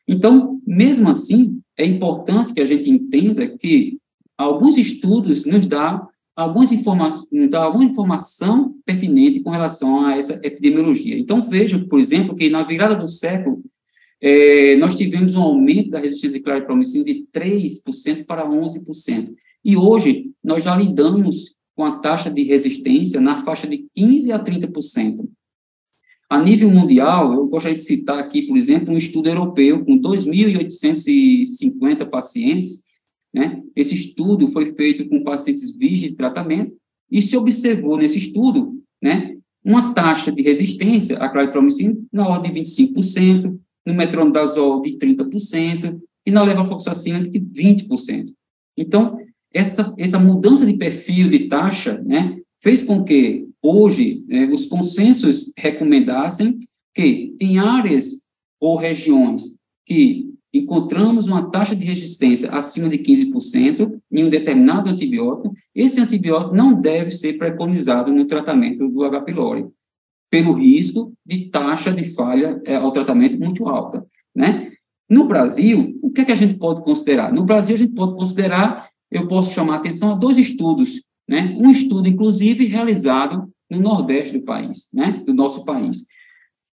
Então, 0.08 0.60
mesmo 0.66 1.10
assim, 1.10 1.62
é 1.78 1.86
importante 1.86 2.54
que 2.54 2.62
a 2.62 2.66
gente 2.66 2.90
entenda 2.90 3.48
que 3.48 3.98
alguns 4.38 4.78
estudos 4.78 5.46
nos 5.46 5.66
dão 5.66 6.08
algumas 6.38 6.72
informações, 6.72 7.50
dar 7.50 7.64
alguma 7.64 7.84
informação 7.84 8.76
pertinente 8.86 9.40
com 9.40 9.50
relação 9.50 10.06
a 10.06 10.16
essa 10.16 10.34
epidemiologia. 10.44 11.18
Então, 11.18 11.42
veja, 11.42 11.80
por 11.90 12.00
exemplo, 12.00 12.36
que 12.36 12.48
na 12.48 12.64
virada 12.64 12.96
do 12.96 13.08
século, 13.08 13.64
é, 14.22 14.76
nós 14.78 14.96
tivemos 14.96 15.36
um 15.36 15.42
aumento 15.42 15.90
da 15.92 16.00
resistência 16.00 16.38
de 16.38 16.44
claripromicina 16.44 17.06
de 17.06 17.26
3% 17.34 18.26
para 18.26 18.48
11%. 18.48 19.34
E 19.64 19.78
hoje, 19.78 20.32
nós 20.44 20.64
já 20.64 20.76
lidamos 20.76 21.56
com 21.76 21.86
a 21.86 22.00
taxa 22.00 22.30
de 22.30 22.44
resistência 22.44 23.22
na 23.22 23.44
faixa 23.44 23.68
de 23.68 23.88
15% 23.98 24.32
a 24.32 24.44
30%. 24.44 25.28
A 26.30 26.38
nível 26.40 26.70
mundial, 26.70 27.34
eu 27.34 27.48
gostaria 27.48 27.78
de 27.78 27.84
citar 27.84 28.20
aqui, 28.20 28.42
por 28.42 28.58
exemplo, 28.58 28.94
um 28.94 28.98
estudo 28.98 29.30
europeu 29.30 29.86
com 29.86 29.98
2.850 29.98 32.06
pacientes, 32.10 32.84
né? 33.34 33.64
Esse 33.76 33.94
estudo 33.94 34.50
foi 34.50 34.74
feito 34.74 35.08
com 35.08 35.24
pacientes 35.24 35.74
virgens 35.76 36.12
de 36.12 36.18
tratamento 36.18 36.76
e 37.10 37.22
se 37.22 37.38
observou 37.38 37.98
nesse 37.98 38.18
estudo 38.18 38.78
né, 39.02 39.38
uma 39.64 39.94
taxa 39.94 40.30
de 40.32 40.42
resistência 40.42 41.18
à 41.18 41.30
claritromicina 41.30 41.96
na 42.12 42.28
ordem 42.28 42.52
de 42.52 42.62
25%, 42.62 43.58
no 43.88 43.94
metronidazol 43.94 44.82
de 44.82 44.98
30% 44.98 45.98
e 46.26 46.30
na 46.30 46.44
levofloxacina 46.44 47.22
de 47.22 47.40
20%. 47.40 48.34
Então, 48.78 49.18
essa, 49.54 49.96
essa 49.98 50.20
mudança 50.20 50.66
de 50.66 50.74
perfil 50.74 51.30
de 51.30 51.48
taxa 51.48 52.04
né, 52.06 52.38
fez 52.60 52.84
com 52.84 53.02
que, 53.02 53.48
hoje, 53.64 54.26
né, 54.28 54.46
os 54.48 54.66
consensos 54.66 55.54
recomendassem 55.58 56.60
que, 56.94 57.34
em 57.40 57.60
áreas 57.60 58.22
ou 58.60 58.76
regiões 58.76 59.56
que 59.86 60.34
encontramos 60.54 61.26
uma 61.28 61.50
taxa 61.50 61.74
de 61.74 61.86
resistência 61.86 62.50
acima 62.52 62.90
de 62.90 62.98
15% 62.98 63.98
em 64.12 64.26
um 64.26 64.30
determinado 64.30 64.90
antibiótico, 64.90 65.56
esse 65.74 66.02
antibiótico 66.02 66.54
não 66.54 66.74
deve 66.74 67.12
ser 67.12 67.38
preconizado 67.38 68.12
no 68.12 68.26
tratamento 68.26 68.90
do 68.90 69.06
H. 69.06 69.22
pylori, 69.22 69.66
pelo 70.30 70.54
risco 70.54 71.14
de 71.26 71.50
taxa 71.50 71.92
de 71.92 72.04
falha 72.14 72.62
é, 72.66 72.76
ao 72.76 72.92
tratamento 72.92 73.40
muito 73.40 73.68
alta, 73.68 74.06
né? 74.36 74.72
No 75.10 75.26
Brasil, 75.26 75.98
o 76.02 76.12
que, 76.12 76.22
é 76.22 76.26
que 76.26 76.32
a 76.32 76.36
gente 76.36 76.56
pode 76.56 76.84
considerar? 76.84 77.32
No 77.32 77.44
Brasil, 77.44 77.76
a 77.76 77.80
gente 77.80 77.94
pode 77.94 78.16
considerar, 78.16 78.90
eu 79.10 79.28
posso 79.28 79.54
chamar 79.54 79.76
a 79.76 79.78
atenção 79.78 80.12
a 80.12 80.16
dois 80.16 80.38
estudos, 80.38 81.02
né? 81.28 81.56
Um 81.58 81.72
estudo, 81.72 82.10
inclusive, 82.10 82.66
realizado 82.66 83.50
no 83.72 83.80
Nordeste 83.80 84.38
do 84.38 84.44
país, 84.44 84.90
né? 84.94 85.24
Do 85.26 85.34
nosso 85.34 85.64
país. 85.64 86.06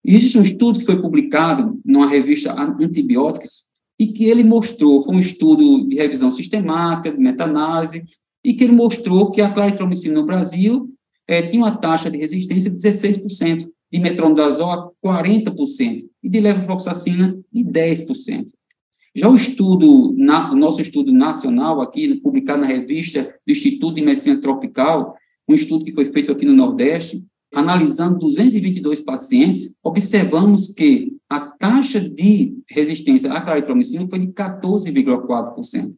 Existe 0.04 0.38
um 0.38 0.42
estudo 0.42 0.78
que 0.78 0.87
foi 0.87 1.00
publicado 1.00 1.78
numa 1.85 2.09
revista 2.09 2.52
Antibióticos 2.59 3.66
e 3.99 4.09
que 4.09 4.25
ele 4.25 4.42
mostrou, 4.42 5.04
foi 5.04 5.14
um 5.14 5.21
estudo 5.21 5.87
de 5.87 5.94
revisão 5.97 6.32
sistemática, 6.32 7.14
de 7.14 7.23
meta-análise, 7.23 8.02
e 8.44 8.54
que 8.54 8.64
ele 8.64 8.73
mostrou 8.73 9.30
que 9.30 9.40
a 9.40 9.52
claritromicina 9.52 10.14
no 10.14 10.26
Brasil 10.26 10.92
é, 11.26 11.43
tinha 11.43 11.62
uma 11.62 11.76
taxa 11.76 12.11
de 12.11 12.19
resistência 12.19 12.71
de 12.71 12.76
16%, 12.76 13.69
de 13.91 13.99
metronidazol 13.99 14.71
a 14.71 14.91
40% 15.05 16.05
e 16.23 16.29
de 16.29 16.41
levofloxacina 16.41 17.38
de 17.52 17.64
10%. 17.64 18.47
Já 19.14 19.29
o 19.29 19.35
estudo, 19.35 20.14
na, 20.17 20.50
o 20.50 20.57
nosso 20.57 20.81
estudo 20.81 21.12
nacional 21.12 21.83
aqui, 21.83 22.14
publicado 22.17 22.62
na 22.62 22.67
revista 22.67 23.35
do 23.47 23.52
Instituto 23.52 23.97
de 23.97 24.02
Medicina 24.02 24.41
Tropical, 24.41 25.14
um 25.47 25.55
estudo 25.55 25.85
que 25.85 25.93
foi 25.93 26.07
feito 26.07 26.33
aqui 26.33 26.47
no 26.47 26.55
Nordeste, 26.55 27.23
analisando 27.55 28.19
222 28.19 29.02
pacientes, 29.02 29.71
observamos 29.83 30.69
que 30.69 31.12
a 31.29 31.41
taxa 31.41 32.00
de 32.00 32.57
resistência 32.71 33.31
à 33.33 33.41
claritromicina 33.41 34.09
foi 34.09 34.19
de 34.19 34.29
14,4%. 34.29 35.93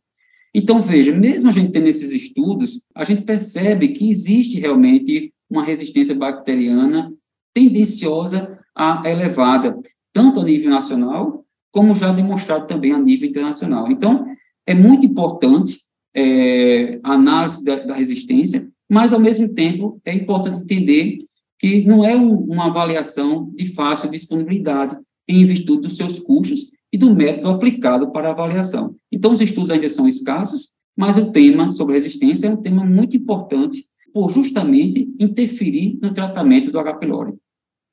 Então, 0.54 0.80
veja, 0.80 1.12
mesmo 1.12 1.48
a 1.50 1.52
gente 1.52 1.72
tendo 1.72 1.88
esses 1.88 2.12
estudos, 2.12 2.80
a 2.94 3.04
gente 3.04 3.22
percebe 3.22 3.88
que 3.88 4.08
existe 4.08 4.60
realmente 4.60 5.32
uma 5.50 5.64
resistência 5.64 6.14
bacteriana 6.14 7.12
tendenciosa 7.52 8.58
a 8.74 9.02
elevada, 9.08 9.76
tanto 10.12 10.40
a 10.40 10.44
nível 10.44 10.70
nacional, 10.70 11.44
como 11.72 11.96
já 11.96 12.12
demonstrado 12.12 12.66
também 12.66 12.92
a 12.92 12.98
nível 12.98 13.28
internacional. 13.28 13.90
Então, 13.90 14.26
é 14.66 14.74
muito 14.74 15.04
importante 15.04 15.80
é, 16.14 17.00
a 17.02 17.12
análise 17.12 17.64
da, 17.64 17.76
da 17.76 17.94
resistência, 17.94 18.68
mas, 18.88 19.12
ao 19.12 19.18
mesmo 19.18 19.48
tempo, 19.48 20.00
é 20.04 20.14
importante 20.14 20.58
entender 20.58 21.18
que 21.58 21.82
não 21.84 22.04
é 22.04 22.16
um, 22.16 22.32
uma 22.32 22.66
avaliação 22.66 23.50
de 23.54 23.72
fácil 23.74 24.10
disponibilidade 24.10 24.96
em 25.26 25.44
virtude 25.44 25.82
dos 25.88 25.96
seus 25.96 26.18
custos 26.18 26.70
e 26.94 26.96
do 26.96 27.12
método 27.12 27.48
aplicado 27.48 28.12
para 28.12 28.28
a 28.28 28.30
avaliação. 28.30 28.94
Então, 29.10 29.32
os 29.32 29.40
estudos 29.40 29.68
ainda 29.68 29.88
são 29.88 30.06
escassos, 30.06 30.68
mas 30.96 31.18
o 31.18 31.32
tema 31.32 31.68
sobre 31.72 31.94
resistência 31.94 32.46
é 32.46 32.50
um 32.50 32.56
tema 32.56 32.84
muito 32.84 33.16
importante 33.16 33.84
por 34.12 34.30
justamente 34.30 35.12
interferir 35.18 35.98
no 36.00 36.14
tratamento 36.14 36.70
do 36.70 36.78
H. 36.78 36.94
pylori. 36.94 37.34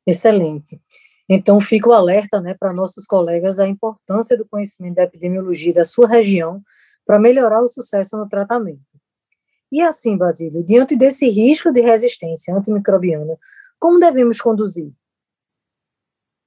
Excelente. 0.05 0.79
Então, 1.27 1.59
fico 1.59 1.91
alerta 1.91 2.39
né, 2.39 2.53
para 2.53 2.73
nossos 2.73 3.07
colegas 3.07 3.57
a 3.57 3.67
importância 3.67 4.37
do 4.37 4.47
conhecimento 4.47 4.97
da 4.97 5.03
epidemiologia 5.03 5.73
da 5.73 5.83
sua 5.83 6.07
região 6.07 6.61
para 7.03 7.17
melhorar 7.17 7.63
o 7.63 7.67
sucesso 7.67 8.15
no 8.15 8.29
tratamento. 8.29 8.81
E 9.71 9.81
assim, 9.81 10.15
Basílio, 10.15 10.63
diante 10.63 10.95
desse 10.95 11.27
risco 11.27 11.71
de 11.71 11.81
resistência 11.81 12.55
antimicrobiana, 12.55 13.35
como 13.79 13.99
devemos 13.99 14.39
conduzir? 14.39 14.91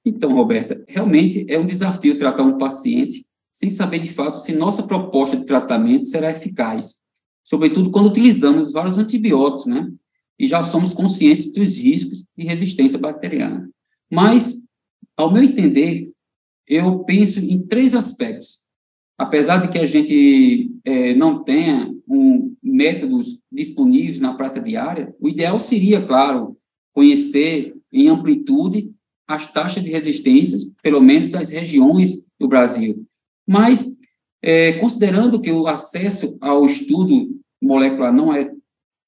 Então, 0.05 0.33
Roberta, 0.33 0.85
realmente 0.87 1.45
é 1.49 1.57
um 1.57 1.65
desafio 1.65 2.17
tratar 2.17 2.43
um 2.43 2.59
paciente 2.59 3.25
sem 3.51 3.69
saber 3.69 3.99
de 3.99 4.13
fato 4.13 4.37
se 4.37 4.53
nossa 4.53 4.83
proposta 4.83 5.35
de 5.35 5.45
tratamento 5.45 6.05
será 6.05 6.29
eficaz, 6.29 7.01
sobretudo 7.43 7.89
quando 7.89 8.09
utilizamos 8.09 8.71
vários 8.71 8.97
antibióticos, 8.97 9.65
né? 9.65 9.91
E 10.37 10.47
já 10.47 10.61
somos 10.61 10.93
conscientes 10.93 11.51
dos 11.51 11.77
riscos 11.77 12.25
de 12.37 12.45
resistência 12.45 12.99
bacteriana. 12.99 13.69
Mas, 14.11 14.61
ao 15.15 15.31
meu 15.31 15.41
entender, 15.41 16.11
eu 16.67 16.99
penso 17.05 17.39
em 17.39 17.65
três 17.65 17.95
aspectos. 17.95 18.59
Apesar 19.17 19.57
de 19.57 19.69
que 19.69 19.79
a 19.79 19.85
gente 19.85 20.69
é, 20.83 21.15
não 21.15 21.41
tenha 21.41 21.89
um, 22.07 22.53
métodos 22.61 23.41
disponíveis 23.49 24.19
na 24.19 24.33
prática 24.33 24.61
diária, 24.61 25.15
o 25.19 25.29
ideal 25.29 25.57
seria, 25.57 26.05
claro, 26.05 26.57
conhecer 26.93 27.73
em 27.93 28.09
amplitude 28.09 28.93
as 29.27 29.51
taxas 29.51 29.83
de 29.83 29.91
resistência, 29.91 30.57
pelo 30.81 31.01
menos 31.01 31.29
das 31.29 31.49
regiões 31.49 32.23
do 32.39 32.47
Brasil. 32.47 33.05
Mas, 33.47 33.85
é, 34.41 34.73
considerando 34.73 35.41
que 35.41 35.51
o 35.51 35.67
acesso 35.67 36.37
ao 36.39 36.65
estudo 36.65 37.39
molecular 37.61 38.13
não 38.13 38.33
é, 38.33 38.51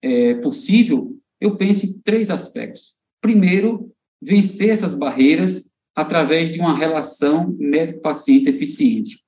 é 0.02 0.34
possível, 0.36 1.16
eu 1.40 1.56
penso 1.56 1.86
em 1.86 1.94
três 2.00 2.30
aspectos. 2.30 2.96
Primeiro, 3.22 3.92
vencer 4.22 4.70
essas 4.70 4.94
barreiras 4.94 5.70
através 5.96 6.52
de 6.52 6.60
uma 6.60 6.78
relação 6.78 7.56
médico-paciente 7.60 8.50
eficiente. 8.50 9.24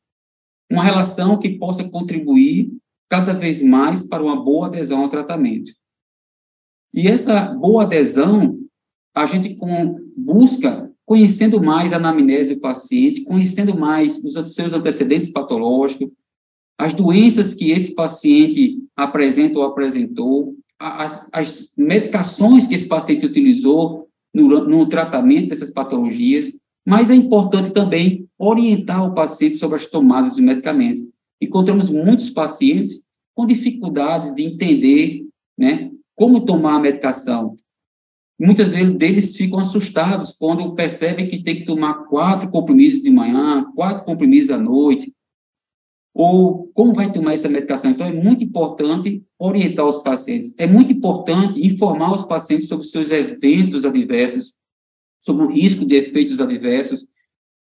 Uma 0.72 0.84
relação 0.84 1.38
que 1.38 1.58
possa 1.58 1.88
contribuir 1.90 2.72
cada 3.10 3.34
vez 3.34 3.62
mais 3.62 4.04
para 4.04 4.24
uma 4.24 4.40
boa 4.44 4.68
adesão 4.68 5.02
ao 5.02 5.10
tratamento. 5.10 5.72
E 6.94 7.08
essa 7.08 7.54
boa 7.56 7.84
adesão, 7.84 8.59
a 9.16 9.26
gente 9.26 9.56
com, 9.56 10.00
busca 10.16 10.90
conhecendo 11.06 11.62
mais 11.62 11.92
a 11.92 11.98
anamnese 11.98 12.54
do 12.54 12.62
paciente, 12.62 13.24
conhecendo 13.24 13.78
mais 13.78 14.24
os 14.24 14.54
seus 14.54 14.74
antecedentes 14.74 15.30
patológicos, 15.30 16.10
as 16.78 16.94
doenças 16.94 17.54
que 17.54 17.72
esse 17.72 17.96
paciente 17.96 18.78
apresenta 18.96 19.58
ou 19.58 19.66
apresentou, 19.66 20.56
as, 20.80 21.28
as 21.34 21.72
medicações 21.76 22.68
que 22.68 22.76
esse 22.76 22.88
paciente 22.88 23.26
utilizou 23.26 24.08
no, 24.34 24.64
no 24.66 24.88
tratamento 24.88 25.50
dessas 25.50 25.72
patologias, 25.72 26.54
mas 26.88 27.10
é 27.10 27.16
importante 27.16 27.72
também 27.72 28.28
orientar 28.38 29.06
o 29.06 29.14
paciente 29.14 29.56
sobre 29.56 29.76
as 29.76 29.88
tomadas 29.88 30.36
de 30.36 30.42
medicamentos. 30.42 31.02
Encontramos 31.42 31.90
muitos 31.90 32.30
pacientes 32.30 33.02
com 33.36 33.46
dificuldades 33.46 34.34
de 34.34 34.44
entender 34.44 35.26
né, 35.58 35.92
como 36.16 36.46
tomar 36.46 36.76
a 36.76 36.80
medicação. 36.80 37.56
Muitas 38.40 38.74
vezes 38.74 38.96
deles 38.96 39.36
ficam 39.36 39.60
assustados 39.60 40.32
quando 40.32 40.74
percebem 40.74 41.28
que 41.28 41.44
tem 41.44 41.56
que 41.56 41.66
tomar 41.66 42.06
quatro 42.06 42.50
comprimidos 42.50 43.02
de 43.02 43.10
manhã, 43.10 43.66
quatro 43.76 44.06
comprimidos 44.06 44.50
à 44.50 44.58
noite, 44.58 45.14
ou 46.14 46.68
como 46.74 46.94
vai 46.94 47.12
tomar 47.12 47.34
essa 47.34 47.50
medicação. 47.50 47.92
Então, 47.92 48.08
é 48.08 48.14
muito 48.14 48.44
importante 48.44 49.24
orientar 49.38 49.86
os 49.86 50.00
pacientes. 50.00 50.54
É 50.58 50.66
muito 50.66 50.94
importante 50.94 51.66
informar 51.66 52.14
os 52.14 52.24
pacientes 52.24 52.68
sobre 52.68 52.88
seus 52.88 53.12
eventos 53.12 53.84
adversos, 53.84 54.54
sobre 55.22 55.46
o 55.46 55.52
risco 55.52 55.86
de 55.86 55.96
efeitos 55.96 56.40
adversos. 56.40 57.06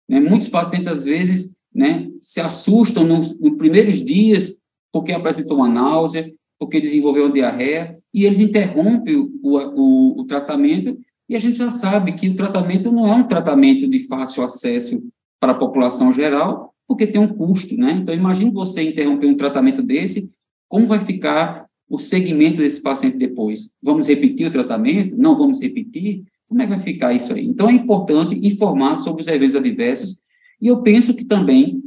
Né? 0.09 0.21
Muitos 0.21 0.49
pacientes, 0.49 0.89
às 0.89 1.05
vezes, 1.05 1.55
né, 1.75 2.09
se 2.21 2.41
assustam 2.41 3.05
nos, 3.05 3.39
nos 3.39 3.57
primeiros 3.57 4.05
dias 4.05 4.57
porque 4.93 5.13
apresentou 5.13 5.59
uma 5.59 5.69
náusea, 5.69 6.33
porque 6.59 6.81
desenvolveu 6.81 7.27
uma 7.27 7.33
diarreia, 7.33 7.98
e 8.13 8.25
eles 8.25 8.41
interrompem 8.41 9.17
o, 9.17 9.31
o, 9.43 10.21
o, 10.21 10.25
tratamento, 10.25 10.99
e 11.29 11.37
a 11.37 11.39
gente 11.39 11.59
já 11.59 11.71
sabe 11.71 12.13
que 12.13 12.29
o 12.29 12.35
tratamento 12.35 12.91
não 12.91 13.07
é 13.07 13.15
um 13.15 13.27
tratamento 13.27 13.89
de 13.89 14.01
fácil 14.07 14.43
acesso 14.43 15.03
para 15.39 15.53
a 15.53 15.57
população 15.57 16.13
geral, 16.13 16.75
porque 16.87 17.07
tem 17.07 17.21
um 17.21 17.29
custo, 17.29 17.77
né? 17.77 17.93
Então, 17.93 18.15
imagine 18.15 18.51
você 18.51 18.83
interromper 18.83 19.27
um 19.27 19.37
tratamento 19.37 19.83
desse, 19.83 20.31
como 20.69 20.87
vai 20.87 21.01
ficar 21.01 21.67
o 21.89 21.99
segmento 21.99 22.59
desse 22.59 22.81
paciente 22.81 23.19
depois? 23.19 23.71
Vamos 23.83 24.09
repetir 24.09 24.47
o 24.47 24.51
tratamento? 24.51 25.17
Não 25.17 25.37
vamos 25.37 25.61
repetir? 25.61 26.25
Como 26.47 26.63
é 26.63 26.65
que 26.65 26.71
vai 26.71 26.81
ficar 26.81 27.13
isso 27.13 27.33
aí? 27.35 27.45
Então, 27.45 27.69
é 27.69 27.73
importante 27.73 28.35
informar 28.43 28.97
sobre 28.97 29.21
os 29.21 29.29
eventos 29.29 29.55
adversos 29.55 30.17
e 30.61 30.67
eu 30.67 30.83
penso 30.83 31.15
que 31.15 31.25
também, 31.25 31.83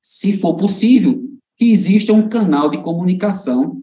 se 0.00 0.34
for 0.34 0.54
possível, 0.54 1.22
que 1.56 1.70
exista 1.70 2.12
um 2.12 2.28
canal 2.28 2.70
de 2.70 2.78
comunicação 2.78 3.82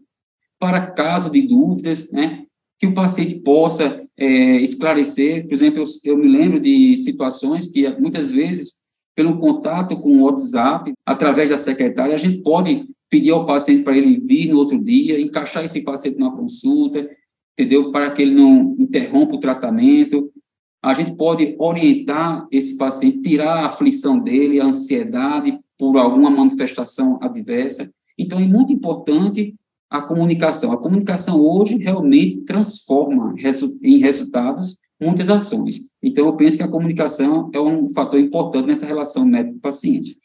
para 0.62 0.92
caso 0.92 1.28
de 1.28 1.42
dúvidas, 1.42 2.08
né, 2.12 2.44
que 2.78 2.86
o 2.86 2.94
paciente 2.94 3.34
possa 3.40 4.00
é, 4.16 4.60
esclarecer. 4.60 5.44
Por 5.48 5.54
exemplo, 5.54 5.82
eu, 5.82 6.12
eu 6.12 6.16
me 6.16 6.28
lembro 6.28 6.60
de 6.60 6.96
situações 6.98 7.66
que 7.66 7.88
muitas 7.98 8.30
vezes, 8.30 8.74
pelo 9.12 9.40
contato 9.40 9.98
com 9.98 10.18
o 10.18 10.22
WhatsApp, 10.22 10.92
através 11.04 11.50
da 11.50 11.56
secretária, 11.56 12.14
a 12.14 12.18
gente 12.18 12.42
pode 12.42 12.86
pedir 13.10 13.30
ao 13.30 13.44
paciente 13.44 13.82
para 13.82 13.96
ele 13.96 14.20
vir 14.20 14.50
no 14.50 14.58
outro 14.58 14.78
dia, 14.78 15.20
encaixar 15.20 15.64
esse 15.64 15.82
paciente 15.82 16.16
numa 16.16 16.36
consulta, 16.36 17.10
entendeu? 17.58 17.90
Para 17.90 18.12
que 18.12 18.22
ele 18.22 18.36
não 18.36 18.76
interrompa 18.78 19.34
o 19.34 19.40
tratamento. 19.40 20.32
A 20.80 20.94
gente 20.94 21.16
pode 21.16 21.56
orientar 21.58 22.46
esse 22.52 22.76
paciente, 22.76 23.20
tirar 23.20 23.64
a 23.64 23.66
aflição 23.66 24.16
dele, 24.16 24.60
a 24.60 24.66
ansiedade 24.66 25.58
por 25.76 25.96
alguma 25.96 26.30
manifestação 26.30 27.18
adversa. 27.20 27.92
Então, 28.16 28.38
é 28.38 28.46
muito 28.46 28.72
importante 28.72 29.56
a 29.92 30.00
comunicação. 30.00 30.72
A 30.72 30.78
comunicação 30.78 31.38
hoje 31.38 31.76
realmente 31.76 32.40
transforma 32.40 33.34
em 33.82 33.98
resultados 33.98 34.78
muitas 34.98 35.28
ações. 35.28 35.90
Então, 36.02 36.26
eu 36.26 36.34
penso 36.34 36.56
que 36.56 36.62
a 36.62 36.68
comunicação 36.68 37.50
é 37.52 37.60
um 37.60 37.92
fator 37.92 38.18
importante 38.18 38.68
nessa 38.68 38.86
relação 38.86 39.26
médico-paciente. 39.26 40.16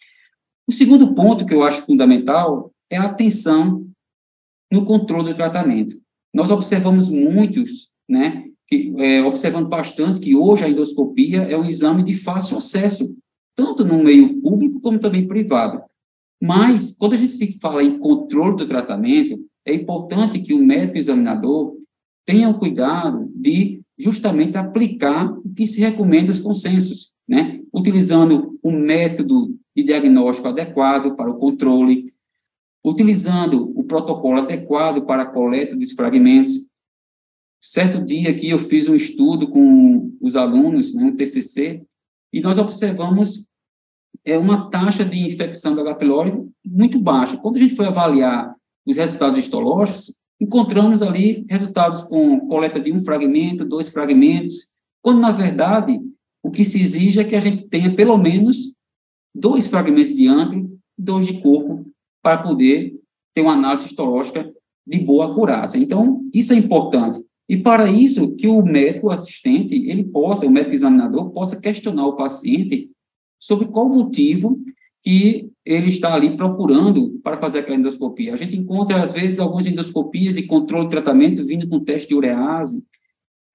O 0.66 0.72
segundo 0.72 1.14
ponto 1.14 1.46
que 1.46 1.54
eu 1.54 1.64
acho 1.64 1.82
fundamental 1.82 2.72
é 2.90 2.96
a 2.96 3.08
atenção 3.08 3.86
no 4.72 4.86
controle 4.86 5.32
do 5.32 5.36
tratamento. 5.36 6.00
Nós 6.34 6.50
observamos 6.50 7.10
muitos, 7.10 7.90
né, 8.08 8.46
que, 8.68 8.94
é, 8.98 9.22
observando 9.22 9.68
bastante 9.68 10.22
que 10.22 10.34
hoje 10.34 10.64
a 10.64 10.70
endoscopia 10.70 11.42
é 11.42 11.58
um 11.58 11.66
exame 11.66 12.04
de 12.04 12.14
fácil 12.14 12.58
acesso, 12.58 13.14
tanto 13.54 13.84
no 13.84 14.02
meio 14.02 14.42
público 14.42 14.80
como 14.80 15.00
também 15.00 15.28
privado. 15.28 15.82
Mas, 16.42 16.96
quando 16.96 17.14
a 17.14 17.18
gente 17.18 17.34
se 17.34 17.58
fala 17.60 17.84
em 17.84 17.98
controle 17.98 18.56
do 18.56 18.68
tratamento, 18.68 19.40
é 19.68 19.74
importante 19.74 20.40
que 20.40 20.54
o 20.54 20.64
médico 20.64 20.98
examinador 20.98 21.76
tenha 22.26 22.50
o 22.50 22.58
cuidado 22.58 23.30
de 23.36 23.82
justamente 23.98 24.58
aplicar 24.58 25.32
o 25.32 25.54
que 25.54 25.68
se 25.68 25.82
recomenda 25.82 26.32
os 26.32 26.40
consensos, 26.40 27.12
né? 27.28 27.62
Utilizando 27.74 28.58
um 28.64 28.80
método 28.80 29.58
de 29.76 29.84
diagnóstico 29.84 30.48
adequado 30.48 31.16
para 31.16 31.30
o 31.30 31.38
controle, 31.38 32.14
utilizando 32.84 33.72
o 33.78 33.84
protocolo 33.84 34.40
adequado 34.40 35.06
para 35.06 35.24
a 35.24 35.28
coleta 35.28 35.76
dos 35.76 35.92
fragmentos. 35.92 36.66
Certo 37.62 38.04
dia 38.04 38.30
aqui 38.30 38.50
eu 38.50 38.60
fiz 38.60 38.88
um 38.88 38.96
estudo 38.96 39.50
com 39.50 40.16
os 40.22 40.36
alunos, 40.36 40.94
né, 40.94 41.04
um 41.04 41.16
TCC, 41.16 41.84
e 42.32 42.40
nós 42.40 42.58
observamos 42.58 43.46
é 44.24 44.38
uma 44.38 44.70
taxa 44.70 45.06
de 45.06 45.20
infecção 45.20 45.74
da 45.74 45.82
H. 45.82 45.96
pylori 45.96 46.32
muito 46.66 47.00
baixa. 47.00 47.38
Quando 47.38 47.56
a 47.56 47.60
gente 47.60 47.76
foi 47.76 47.86
avaliar 47.86 48.57
os 48.88 48.98
resultados 48.98 49.38
histológicos, 49.38 50.16
encontramos 50.40 51.02
ali 51.02 51.46
resultados 51.50 52.04
com 52.04 52.40
coleta 52.48 52.80
de 52.80 52.92
um 52.92 53.04
fragmento, 53.04 53.66
dois 53.66 53.90
fragmentos, 53.90 54.70
quando, 55.02 55.20
na 55.20 55.32
verdade, 55.32 56.00
o 56.42 56.50
que 56.50 56.64
se 56.64 56.82
exige 56.82 57.20
é 57.20 57.24
que 57.24 57.36
a 57.36 57.40
gente 57.40 57.66
tenha 57.66 57.94
pelo 57.94 58.18
menos 58.18 58.74
dois 59.36 59.68
fragmentos 59.68 60.16
de 60.16 60.28
antro, 60.28 60.80
dois 60.98 61.26
de 61.28 61.42
corpo, 61.42 61.86
para 62.24 62.38
poder 62.38 62.96
ter 63.34 63.42
uma 63.42 63.54
análise 63.54 63.86
histológica 63.86 64.52
de 64.86 65.00
boa 65.00 65.32
acurácia. 65.32 65.78
Então, 65.78 66.22
isso 66.34 66.54
é 66.54 66.56
importante. 66.56 67.24
E 67.50 67.58
para 67.58 67.90
isso, 67.90 68.36
que 68.36 68.48
o 68.48 68.62
médico 68.62 69.10
assistente, 69.10 69.76
ele 69.76 70.04
possa, 70.04 70.46
o 70.46 70.50
médico 70.50 70.76
examinador, 70.76 71.30
possa 71.32 71.60
questionar 71.60 72.06
o 72.06 72.16
paciente 72.16 72.90
sobre 73.40 73.68
qual 73.68 73.88
motivo 73.88 74.60
que 75.04 75.50
ele 75.66 75.88
está 75.88 76.14
ali 76.14 76.36
procurando 76.36 77.20
para 77.24 77.38
fazer 77.38 77.60
aquela 77.60 77.78
endoscopia. 77.78 78.34
A 78.34 78.38
gente 78.38 78.58
encontra, 78.58 79.02
às 79.02 79.14
vezes, 79.14 79.40
algumas 79.40 79.66
endoscopias 79.66 80.34
de 80.34 80.44
controle 80.44 80.86
de 80.86 80.92
tratamento 80.92 81.46
vindo 81.46 81.68
com 81.68 81.80
teste 81.80 82.10
de 82.10 82.16
urease, 82.16 82.84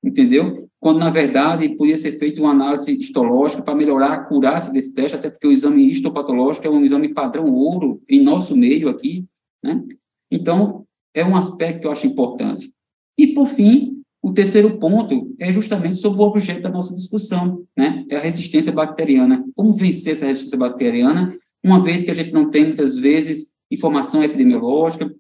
entendeu? 0.03 0.69
Quando, 0.81 0.99
na 0.99 1.11
verdade, 1.11 1.69
podia 1.77 1.97
ser 1.97 2.19
feita 2.19 2.41
uma 2.41 2.51
análise 2.51 2.93
histológica 2.99 3.63
para 3.63 3.75
melhorar 3.75 4.09
a 4.09 4.15
acurácia 4.15 4.73
desse 4.73 4.95
teste, 4.95 5.17
até 5.17 5.31
porque 5.31 5.47
o 5.47 5.53
exame 5.53 5.91
histopatológico 5.91 6.67
é 6.67 6.71
um 6.71 6.85
exame 6.85 7.13
padrão 7.15 7.53
ouro 7.53 8.03
em 8.09 8.23
nosso 8.23 8.57
meio 8.57 8.89
aqui, 8.89 9.25
né? 9.63 9.83
Então, 10.31 10.85
é 11.15 11.25
um 11.25 11.37
aspecto 11.37 11.83
que 11.83 11.87
eu 11.87 11.93
acho 11.93 12.07
importante. 12.07 12.73
E, 13.17 13.29
por 13.29 13.47
fim, 13.47 14.02
o 14.23 14.33
terceiro 14.33 14.79
ponto 14.79 15.35
é 15.41 15.53
justamente 15.53 15.97
sobre 15.97 16.21
o 16.21 16.25
objeto 16.25 16.63
da 16.63 16.71
nossa 16.71 16.95
discussão, 16.95 17.65
né? 17.77 18.07
É 18.09 18.17
a 18.17 18.21
resistência 18.21 18.71
bacteriana. 18.71 19.45
Como 19.57 19.73
vencer 19.73 20.13
essa 20.13 20.27
resistência 20.27 20.57
bacteriana 20.57 21.37
uma 21.65 21.83
vez 21.83 22.05
que 22.05 22.11
a 22.11 22.15
gente 22.15 22.33
não 22.33 22.49
tem, 22.49 22.67
muitas 22.67 22.97
vezes, 22.97 23.53
informação 23.71 24.23
epidemiológica, 24.23 25.13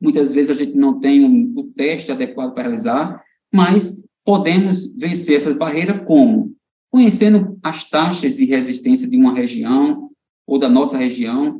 muitas 0.00 0.32
vezes 0.32 0.50
a 0.50 0.54
gente 0.54 0.76
não 0.76 1.00
tem 1.00 1.24
um, 1.24 1.52
o 1.56 1.64
teste 1.64 2.12
adequado 2.12 2.52
para 2.52 2.62
realizar, 2.62 3.22
mas 3.52 4.00
podemos 4.24 4.92
vencer 4.94 5.36
essas 5.36 5.54
barreiras 5.54 6.04
como? 6.06 6.54
Conhecendo 6.92 7.58
as 7.62 7.88
taxas 7.88 8.36
de 8.36 8.44
resistência 8.44 9.08
de 9.08 9.16
uma 9.16 9.34
região 9.34 10.10
ou 10.46 10.58
da 10.58 10.68
nossa 10.68 10.96
região 10.96 11.58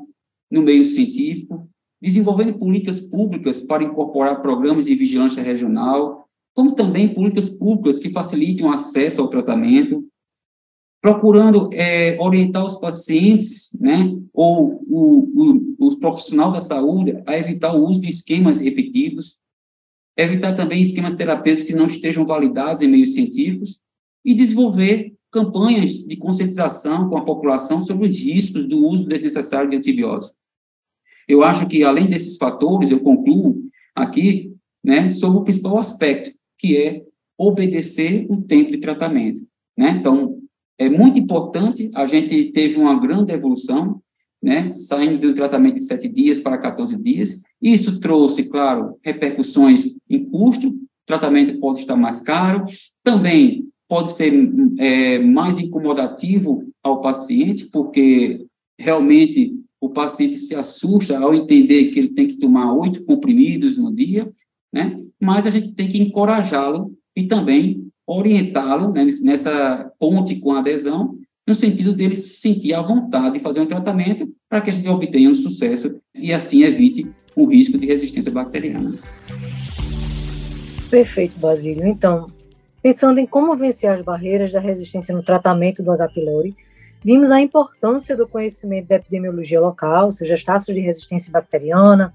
no 0.51 0.63
meio 0.63 0.85
científico, 0.85 1.69
desenvolvendo 2.01 2.59
políticas 2.59 3.01
públicas 3.01 3.61
para 3.61 3.83
incorporar 3.83 4.43
programas 4.43 4.85
de 4.87 4.95
vigilância 4.95 5.43
regional, 5.43 6.24
como 6.55 6.75
também 6.75 7.13
políticas 7.13 7.49
públicas 7.49 7.99
que 7.99 8.11
facilitem 8.11 8.65
o 8.65 8.71
acesso 8.71 9.21
ao 9.21 9.29
tratamento, 9.29 10.07
procurando 11.03 11.69
é, 11.73 12.17
orientar 12.19 12.65
os 12.65 12.77
pacientes, 12.77 13.71
né, 13.79 14.17
ou 14.33 14.83
o, 14.89 15.77
o, 15.79 15.89
o, 15.89 15.97
profissional 15.99 16.51
da 16.51 16.61
saúde 16.61 17.23
a 17.27 17.37
evitar 17.37 17.75
o 17.75 17.85
uso 17.85 18.01
de 18.01 18.09
esquemas 18.09 18.59
repetidos, 18.59 19.39
evitar 20.17 20.55
também 20.55 20.81
esquemas 20.81 21.15
terapêuticos 21.15 21.71
que 21.71 21.77
não 21.77 21.87
estejam 21.87 22.25
validados 22.25 22.81
em 22.81 22.89
meios 22.89 23.13
científicos 23.13 23.81
e 24.25 24.33
desenvolver 24.33 25.13
campanhas 25.31 26.05
de 26.05 26.17
conscientização 26.17 27.11
com 27.11 27.19
a 27.19 27.25
população 27.25 27.83
sobre 27.83 28.09
os 28.09 28.17
riscos 28.17 28.67
do 28.67 28.87
uso 28.87 29.07
desnecessário 29.07 29.69
de 29.69 29.77
antibióticos. 29.77 30.33
Eu 31.29 31.43
acho 31.43 31.67
que, 31.67 31.83
além 31.83 32.07
desses 32.07 32.37
fatores, 32.37 32.91
eu 32.91 33.01
concluo 33.01 33.61
aqui 33.95 34.55
né, 34.83 35.09
sobre 35.09 35.39
o 35.39 35.45
principal 35.45 35.79
aspecto, 35.79 36.31
que 36.59 36.77
é 36.77 37.03
obedecer 37.39 38.27
o 38.29 38.41
tempo 38.41 38.71
de 38.71 38.79
tratamento. 38.79 39.41
Né? 39.77 39.91
Então, 39.99 40.39
é 40.79 40.89
muito 40.89 41.19
importante, 41.19 41.91
a 41.95 42.07
gente 42.07 42.51
teve 42.53 42.79
uma 42.79 42.99
grande 42.99 43.33
evolução, 43.33 44.01
né, 44.43 44.71
saindo 44.73 45.19
do 45.19 45.35
tratamento 45.35 45.77
de 45.77 45.85
7 45.85 46.09
dias 46.09 46.39
para 46.39 46.59
14 46.59 46.97
dias. 46.97 47.41
Isso 47.63 47.99
trouxe, 47.99 48.45
claro, 48.45 48.99
repercussões 49.03 49.95
em 50.09 50.25
custo, 50.25 50.69
o 50.69 50.79
tratamento 51.07 51.59
pode 51.59 51.79
estar 51.79 51.97
mais 51.97 52.21
caro, 52.21 52.65
também 53.03 53.67
pode 53.89 54.13
ser 54.13 54.33
é, 54.79 55.19
mais 55.19 55.59
incomodativo 55.59 56.65
ao 56.83 57.01
paciente, 57.01 57.67
porque 57.67 58.45
realmente 58.79 59.55
o 59.81 59.91
paciente 59.91 60.37
se 60.37 60.55
assusta 60.55 61.19
ao 61.19 61.35
entender 61.35 61.91
que 61.91 61.99
ele 61.99 62.09
tem 62.09 62.27
que 62.27 62.37
tomar 62.37 62.73
oito 62.75 63.05
comprimidos 63.05 63.77
no 63.77 63.95
dia, 63.95 64.31
né? 64.75 65.01
Mas 65.23 65.47
a 65.47 65.51
gente 65.51 65.73
tem 65.73 65.89
que 65.89 66.03
encorajá-lo 66.03 66.93
e 67.17 67.29
também 67.29 67.87
orientá-lo 68.05 68.93
né, 68.93 69.07
nessa 69.23 69.91
ponte 69.99 70.37
com 70.37 70.53
a 70.53 70.59
adesão, 70.59 71.17
no 71.47 71.55
sentido 71.55 71.93
dele 71.93 72.17
se 72.17 72.41
sentir 72.41 72.75
à 72.75 72.83
vontade 72.83 73.39
de 73.39 73.41
fazer 73.41 73.61
um 73.61 73.67
tratamento 73.67 74.29
para 74.49 74.61
que 74.61 74.71
a 74.71 74.73
gente 74.73 74.89
obtenha 74.89 75.31
um 75.31 75.35
sucesso 75.35 75.95
e 76.13 76.33
assim 76.33 76.65
evite 76.65 77.07
o 77.37 77.47
risco 77.47 77.79
de 77.79 77.87
resistência 77.87 78.33
bacteriana. 78.33 78.95
Perfeito, 80.91 81.39
Basílio. 81.39 81.87
Então, 81.87 82.27
pensando 82.83 83.21
em 83.21 83.27
como 83.27 83.57
vencer 83.57 83.91
as 83.91 84.05
barreiras 84.05 84.53
da 84.53 84.61
resistência 84.61 85.15
no 85.15 85.23
tratamento 85.23 85.83
do 85.83 85.93
H. 85.93 86.09
pylori, 86.09 86.55
vimos 87.05 87.31
a 87.31 87.41
importância 87.41 88.17
do 88.17 88.27
conhecimento 88.27 88.89
da 88.89 88.97
epidemiologia 88.97 89.61
local, 89.61 90.07
ou 90.07 90.13
seja, 90.13 90.35
as 90.35 90.43
taxas 90.43 90.75
de 90.75 90.81
resistência 90.81 91.31
bacteriana, 91.31 92.13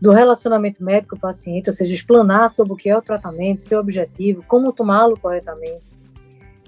do 0.00 0.12
relacionamento 0.12 0.82
médico-paciente, 0.82 1.70
ou 1.70 1.74
seja, 1.74 1.92
explanar 1.92 2.48
sobre 2.50 2.72
o 2.72 2.76
que 2.76 2.88
é 2.88 2.96
o 2.96 3.02
tratamento, 3.02 3.62
seu 3.62 3.80
objetivo, 3.80 4.44
como 4.46 4.72
tomá-lo 4.72 5.18
corretamente, 5.18 5.98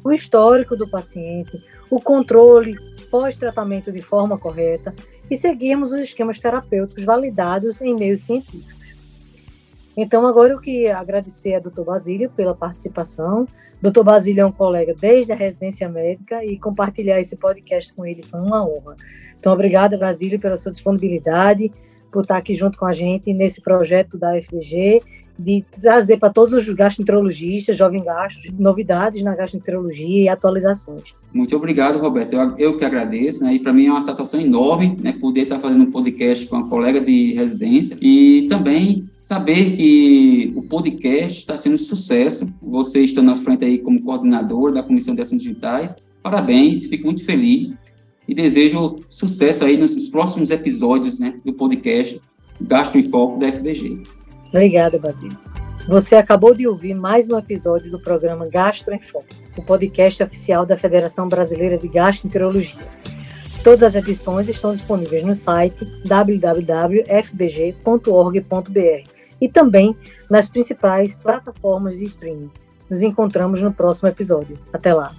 o 0.02 0.12
histórico 0.12 0.76
do 0.76 0.88
paciente, 0.88 1.62
o 1.90 2.00
controle 2.00 2.74
pós-tratamento 3.10 3.92
de 3.92 4.02
forma 4.02 4.38
correta 4.38 4.94
e 5.30 5.36
seguirmos 5.36 5.92
os 5.92 6.00
esquemas 6.00 6.38
terapêuticos 6.38 7.04
validados 7.04 7.80
em 7.80 7.94
meios 7.94 8.22
científicos. 8.22 8.80
Então, 9.96 10.26
agora 10.26 10.52
eu 10.52 10.60
queria 10.60 10.96
agradecer 10.96 11.54
ao 11.54 11.60
Dr. 11.60 11.82
Basílio 11.82 12.30
pela 12.30 12.54
participação. 12.54 13.46
Dr. 13.82 14.02
Basílio 14.02 14.42
é 14.42 14.46
um 14.46 14.52
colega 14.52 14.94
desde 14.98 15.32
a 15.32 15.36
residência 15.36 15.88
médica 15.88 16.44
e 16.44 16.58
compartilhar 16.58 17.20
esse 17.20 17.36
podcast 17.36 17.92
com 17.92 18.06
ele 18.06 18.22
foi 18.22 18.40
uma 18.40 18.64
honra. 18.64 18.96
Então, 19.38 19.52
obrigada, 19.52 19.98
Basílio, 19.98 20.38
pela 20.38 20.56
sua 20.56 20.72
disponibilidade 20.72 21.70
por 22.10 22.22
estar 22.22 22.36
aqui 22.36 22.54
junto 22.54 22.78
com 22.78 22.86
a 22.86 22.92
gente 22.92 23.32
nesse 23.32 23.60
projeto 23.60 24.18
da 24.18 24.40
FBG, 24.40 25.02
de 25.38 25.64
trazer 25.80 26.18
para 26.18 26.30
todos 26.30 26.52
os 26.52 26.68
gastroenterologistas, 26.68 27.76
jovem 27.76 28.04
gastros, 28.04 28.52
novidades 28.58 29.22
na 29.22 29.34
gastroenterologia 29.34 30.24
e 30.24 30.28
atualizações. 30.28 31.14
Muito 31.32 31.56
obrigado, 31.56 31.98
Roberto. 31.98 32.34
Eu, 32.34 32.54
eu 32.58 32.76
que 32.76 32.84
agradeço, 32.84 33.42
né? 33.42 33.54
E 33.54 33.58
para 33.60 33.72
mim 33.72 33.86
é 33.86 33.90
uma 33.90 34.02
satisfação 34.02 34.40
enorme, 34.40 34.96
né? 35.00 35.12
Poder 35.12 35.42
estar 35.42 35.60
fazendo 35.60 35.84
um 35.84 35.90
podcast 35.90 36.46
com 36.46 36.56
uma 36.56 36.68
colega 36.68 37.00
de 37.00 37.32
residência 37.32 37.96
e 38.02 38.46
também 38.50 39.08
saber 39.20 39.76
que 39.76 40.52
o 40.56 40.62
podcast 40.62 41.38
está 41.38 41.56
sendo 41.56 41.78
sucesso. 41.78 42.52
Você 42.60 43.00
está 43.02 43.22
na 43.22 43.36
frente 43.36 43.64
aí 43.64 43.78
como 43.78 44.02
coordenador 44.02 44.72
da 44.72 44.82
Comissão 44.82 45.14
de 45.14 45.22
Assuntos 45.22 45.44
Digitais. 45.44 45.96
Parabéns, 46.22 46.84
fico 46.84 47.06
muito 47.06 47.24
feliz 47.24 47.78
e 48.30 48.34
desejo 48.34 48.96
sucesso 49.08 49.64
aí 49.64 49.76
nos 49.76 50.08
próximos 50.08 50.52
episódios, 50.52 51.18
né? 51.18 51.40
Do 51.44 51.52
podcast 51.52 52.22
Gastro 52.60 53.00
em 53.00 53.02
Foco 53.02 53.40
da 53.40 53.50
FBG. 53.50 54.04
Obrigada, 54.50 55.00
Basílio. 55.00 55.36
Você 55.88 56.14
acabou 56.14 56.54
de 56.54 56.68
ouvir 56.68 56.94
mais 56.94 57.28
um 57.28 57.36
episódio 57.36 57.90
do 57.90 57.98
programa 57.98 58.48
Gastro 58.48 58.94
em 58.94 59.00
Foco, 59.00 59.26
o 59.56 59.62
podcast 59.62 60.22
oficial 60.22 60.64
da 60.64 60.78
Federação 60.78 61.28
Brasileira 61.28 61.76
de 61.76 61.88
Gastroenterologia. 61.88 62.78
Todas 63.64 63.82
as 63.82 63.96
edições 63.96 64.48
estão 64.48 64.72
disponíveis 64.72 65.24
no 65.24 65.34
site 65.34 65.84
www.fbg.org.br 66.06 67.02
e 69.40 69.48
também 69.48 69.96
nas 70.30 70.48
principais 70.48 71.16
plataformas 71.16 71.98
de 71.98 72.04
streaming. 72.04 72.52
Nos 72.88 73.02
encontramos 73.02 73.60
no 73.60 73.72
próximo 73.72 74.08
episódio. 74.08 74.56
Até 74.72 74.94
lá! 74.94 75.12